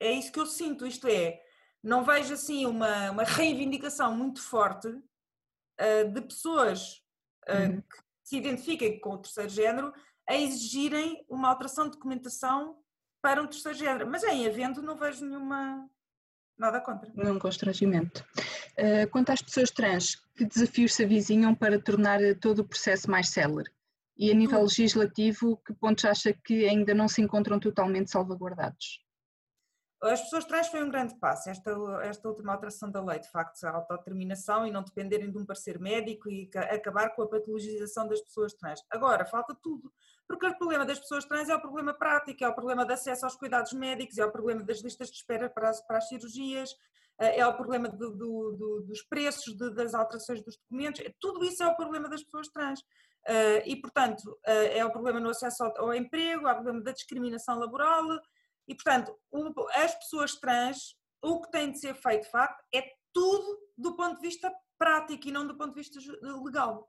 É 0.00 0.10
isso 0.10 0.32
que 0.32 0.40
eu 0.40 0.46
sinto, 0.46 0.86
isto 0.86 1.06
é, 1.06 1.40
não 1.82 2.04
vejo 2.04 2.34
assim 2.34 2.66
uma, 2.66 3.10
uma 3.10 3.22
reivindicação 3.22 4.16
muito 4.16 4.42
forte 4.42 4.88
uh, 4.88 6.12
de 6.12 6.20
pessoas 6.22 7.02
uhum. 7.48 7.80
que 7.80 7.98
se 8.24 8.36
identifiquem 8.36 9.00
com 9.00 9.10
o 9.10 9.18
terceiro 9.18 9.50
género 9.50 9.92
a 10.28 10.36
exigirem 10.36 11.24
uma 11.28 11.48
alteração 11.48 11.84
de 11.84 11.92
documentação 11.92 12.79
para 13.22 13.42
um 13.42 13.46
terceiro 13.46 13.78
género. 13.78 14.06
Mas 14.06 14.22
em 14.24 14.46
havendo, 14.46 14.82
não 14.82 14.96
vejo 14.96 15.24
nenhuma. 15.24 15.88
nada 16.58 16.80
contra. 16.80 17.10
Nenhum 17.14 17.38
constrangimento. 17.38 18.24
Uh, 18.78 19.08
quanto 19.10 19.30
às 19.30 19.42
pessoas 19.42 19.70
trans, 19.70 20.16
que 20.36 20.44
desafios 20.44 20.94
se 20.94 21.04
avizinham 21.04 21.54
para 21.54 21.80
tornar 21.80 22.20
todo 22.40 22.60
o 22.60 22.68
processo 22.68 23.10
mais 23.10 23.28
célere? 23.28 23.70
E 24.16 24.30
a 24.30 24.34
nível 24.34 24.62
legislativo, 24.62 25.56
que 25.64 25.72
pontos 25.72 26.04
acha 26.04 26.32
que 26.32 26.68
ainda 26.68 26.92
não 26.92 27.08
se 27.08 27.22
encontram 27.22 27.58
totalmente 27.58 28.10
salvaguardados? 28.10 29.00
As 30.02 30.22
pessoas 30.22 30.46
trans 30.46 30.68
foi 30.68 30.82
um 30.82 30.88
grande 30.88 31.14
passo, 31.18 31.50
esta, 31.50 31.70
esta 32.02 32.28
última 32.28 32.54
alteração 32.54 32.90
da 32.90 33.04
lei, 33.04 33.18
de 33.18 33.30
facto, 33.30 33.62
a 33.64 33.70
autodeterminação 33.70 34.66
e 34.66 34.70
não 34.70 34.82
dependerem 34.82 35.30
de 35.30 35.36
um 35.36 35.44
parecer 35.44 35.78
médico 35.78 36.30
e 36.30 36.50
acabar 36.70 37.10
com 37.14 37.22
a 37.22 37.28
patologização 37.28 38.08
das 38.08 38.22
pessoas 38.22 38.54
trans. 38.54 38.80
Agora, 38.90 39.26
falta 39.26 39.54
tudo, 39.62 39.92
porque 40.30 40.46
o 40.46 40.56
problema 40.56 40.86
das 40.86 41.00
pessoas 41.00 41.24
trans 41.24 41.48
é 41.48 41.56
o 41.56 41.60
problema 41.60 41.92
prático, 41.92 42.44
é 42.44 42.48
o 42.48 42.54
problema 42.54 42.86
de 42.86 42.92
acesso 42.92 43.24
aos 43.24 43.34
cuidados 43.34 43.72
médicos, 43.72 44.16
é 44.16 44.24
o 44.24 44.30
problema 44.30 44.62
das 44.62 44.80
listas 44.80 45.10
de 45.10 45.16
espera 45.16 45.50
para 45.50 45.70
as, 45.70 45.84
para 45.84 45.98
as 45.98 46.06
cirurgias, 46.06 46.70
eh, 47.18 47.40
é 47.40 47.46
o 47.48 47.56
problema 47.56 47.88
do, 47.88 48.12
do, 48.12 48.52
do, 48.52 48.82
dos 48.82 49.02
preços, 49.02 49.56
de, 49.56 49.74
das 49.74 49.92
alterações 49.92 50.40
dos 50.40 50.56
documentos, 50.56 51.02
tudo 51.18 51.44
isso 51.44 51.64
é 51.64 51.66
o 51.66 51.74
problema 51.74 52.08
das 52.08 52.22
pessoas 52.22 52.46
trans. 52.46 52.80
Eh, 53.26 53.70
e, 53.70 53.80
portanto, 53.80 54.38
eh, 54.46 54.78
é 54.78 54.84
o 54.84 54.92
problema 54.92 55.18
no 55.18 55.30
acesso 55.30 55.64
ao, 55.64 55.86
ao 55.86 55.94
emprego, 55.94 56.46
é 56.46 56.52
o 56.52 56.54
problema 56.54 56.80
da 56.80 56.92
discriminação 56.92 57.58
laboral, 57.58 58.04
e, 58.68 58.74
portanto, 58.76 59.18
as 59.74 59.96
pessoas 59.96 60.36
trans, 60.36 60.94
o 61.20 61.40
que 61.40 61.50
tem 61.50 61.72
de 61.72 61.80
ser 61.80 61.96
feito, 61.96 62.22
de 62.22 62.30
facto, 62.30 62.64
é 62.72 62.84
tudo 63.12 63.58
do 63.76 63.96
ponto 63.96 64.14
de 64.20 64.28
vista 64.28 64.48
prático 64.78 65.26
e 65.26 65.32
não 65.32 65.44
do 65.44 65.58
ponto 65.58 65.74
de 65.74 65.80
vista 65.80 65.98
legal. 66.44 66.88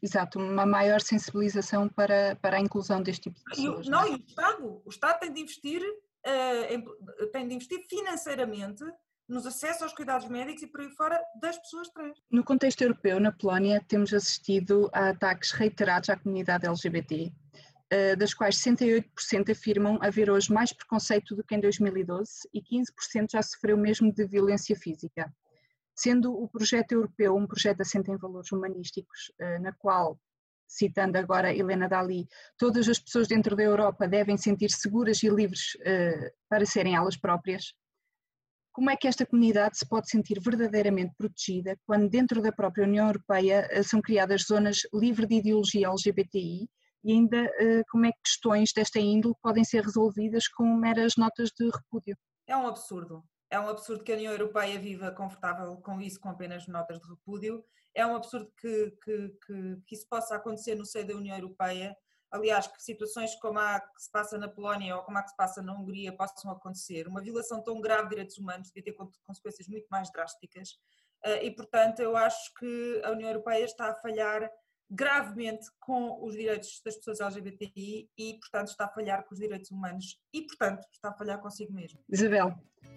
Exato, 0.00 0.38
uma 0.38 0.66
maior 0.66 1.00
sensibilização 1.00 1.88
para, 1.88 2.36
para 2.36 2.56
a 2.56 2.60
inclusão 2.60 3.02
deste 3.02 3.30
tipo 3.30 3.38
de 3.38 3.44
pessoas. 3.44 3.86
E, 3.86 3.90
não, 3.90 4.02
é? 4.02 4.10
e 4.10 4.14
o 4.14 4.16
Estado, 4.16 4.82
o 4.84 4.88
Estado 4.88 5.20
tem 5.20 5.32
de 5.32 5.40
investir, 5.40 5.82
uh, 5.82 6.72
em, 6.72 6.84
tem 7.30 7.48
de 7.48 7.54
investir 7.54 7.80
financeiramente 7.88 8.84
nos 9.28 9.46
acessos 9.46 9.82
aos 9.82 9.94
cuidados 9.94 10.28
médicos 10.28 10.62
e 10.62 10.66
por 10.66 10.80
aí 10.80 10.90
fora 10.90 11.20
das 11.40 11.56
pessoas 11.58 11.88
trans. 11.88 12.18
No 12.30 12.44
contexto 12.44 12.82
europeu, 12.82 13.18
na 13.20 13.32
Polónia, 13.32 13.82
temos 13.88 14.12
assistido 14.12 14.90
a 14.92 15.10
ataques 15.10 15.52
reiterados 15.52 16.10
à 16.10 16.16
comunidade 16.16 16.66
LGBT, 16.66 17.32
eh, 17.90 18.16
das 18.16 18.34
quais 18.34 18.56
68% 18.56 19.50
afirmam 19.50 19.98
haver 20.02 20.30
hoje 20.30 20.52
mais 20.52 20.72
preconceito 20.72 21.36
do 21.36 21.44
que 21.44 21.54
em 21.54 21.60
2012 21.60 22.48
e 22.52 22.60
15% 22.60 23.32
já 23.32 23.42
sofreu 23.42 23.76
mesmo 23.76 24.12
de 24.12 24.26
violência 24.26 24.76
física. 24.76 25.32
Sendo 25.94 26.32
o 26.32 26.48
projeto 26.48 26.92
europeu 26.92 27.36
um 27.36 27.46
projeto 27.46 27.82
assente 27.82 28.10
em 28.10 28.16
valores 28.16 28.50
humanísticos, 28.50 29.32
eh, 29.38 29.58
na 29.58 29.72
qual, 29.72 30.18
citando 30.66 31.18
agora 31.18 31.54
Helena 31.54 31.88
Dali, 31.88 32.26
todas 32.56 32.88
as 32.88 32.98
pessoas 32.98 33.28
dentro 33.28 33.54
da 33.54 33.62
Europa 33.62 34.08
devem 34.08 34.38
sentir 34.38 34.70
seguras 34.70 35.22
e 35.22 35.28
livres 35.28 35.76
eh, 35.80 36.32
para 36.48 36.64
serem 36.64 36.94
elas 36.96 37.16
próprias, 37.16 37.74
como 38.72 38.88
é 38.90 38.96
que 38.96 39.06
esta 39.06 39.26
comunidade 39.26 39.76
se 39.76 39.86
pode 39.86 40.08
sentir 40.08 40.40
verdadeiramente 40.40 41.14
protegida 41.18 41.78
quando 41.86 42.08
dentro 42.08 42.40
da 42.40 42.50
própria 42.50 42.86
União 42.86 43.06
Europeia 43.06 43.68
são 43.84 44.00
criadas 44.00 44.44
zonas 44.44 44.78
livres 44.94 45.28
de 45.28 45.34
ideologia 45.34 45.88
LGBTI 45.88 46.70
e 47.04 47.12
ainda 47.12 47.52
como 47.90 48.06
é 48.06 48.12
que 48.12 48.18
questões 48.24 48.72
desta 48.74 48.98
índole 48.98 49.34
podem 49.42 49.62
ser 49.62 49.84
resolvidas 49.84 50.48
com 50.48 50.64
meras 50.74 51.16
notas 51.18 51.50
de 51.50 51.66
repúdio. 51.66 52.16
É 52.46 52.56
um 52.56 52.66
absurdo. 52.66 53.22
É 53.52 53.60
um 53.60 53.68
absurdo 53.68 54.02
que 54.02 54.10
a 54.10 54.14
União 54.14 54.32
Europeia 54.32 54.80
viva 54.80 55.10
confortável 55.10 55.76
com 55.76 56.00
isso, 56.00 56.18
com 56.18 56.30
apenas 56.30 56.66
notas 56.66 56.98
de 56.98 57.06
repúdio. 57.06 57.62
É 57.94 58.06
um 58.06 58.16
absurdo 58.16 58.50
que, 58.58 58.90
que, 59.04 59.28
que, 59.28 59.76
que 59.86 59.94
isso 59.94 60.08
possa 60.08 60.36
acontecer 60.36 60.74
no 60.74 60.86
seio 60.86 61.06
da 61.06 61.14
União 61.14 61.36
Europeia. 61.36 61.94
Aliás, 62.30 62.66
que 62.66 62.82
situações 62.82 63.34
como 63.34 63.58
a 63.58 63.78
que 63.78 64.02
se 64.02 64.10
passa 64.10 64.38
na 64.38 64.48
Polónia 64.48 64.96
ou 64.96 65.02
como 65.02 65.18
a 65.18 65.22
que 65.22 65.28
se 65.28 65.36
passa 65.36 65.60
na 65.60 65.74
Hungria 65.74 66.16
possam 66.16 66.50
acontecer. 66.50 67.06
Uma 67.06 67.20
violação 67.20 67.62
tão 67.62 67.78
grave 67.78 68.04
de 68.04 68.08
direitos 68.08 68.38
humanos 68.38 68.68
devia 68.68 68.84
ter 68.84 68.96
consequências 69.22 69.68
muito 69.68 69.86
mais 69.90 70.10
drásticas. 70.10 70.70
Eh, 71.22 71.44
e, 71.44 71.50
portanto, 71.50 72.00
eu 72.00 72.16
acho 72.16 72.54
que 72.58 73.02
a 73.04 73.10
União 73.10 73.28
Europeia 73.28 73.66
está 73.66 73.90
a 73.90 73.94
falhar 73.96 74.50
gravemente 74.92 75.66
com 75.80 76.22
os 76.22 76.34
direitos 76.34 76.80
das 76.84 76.96
pessoas 76.96 77.20
LGBTI 77.20 78.10
e, 78.18 78.38
portanto, 78.38 78.68
está 78.68 78.84
a 78.84 78.88
falhar 78.88 79.24
com 79.24 79.34
os 79.34 79.40
direitos 79.40 79.70
humanos 79.70 80.18
e, 80.34 80.42
portanto, 80.42 80.86
está 80.92 81.08
a 81.08 81.14
falhar 81.14 81.40
consigo 81.40 81.72
mesmo. 81.72 81.98
Isabel, 82.10 82.54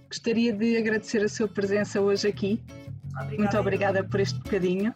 gostaria 0.07 0.51
de 0.51 0.77
agradecer 0.77 1.23
a 1.23 1.29
sua 1.29 1.47
presença 1.47 2.01
hoje 2.01 2.27
aqui. 2.27 2.61
Obrigada, 3.13 3.37
Muito 3.37 3.57
obrigada 3.57 4.03
por 4.03 4.19
este 4.19 4.37
bocadinho. 4.39 4.93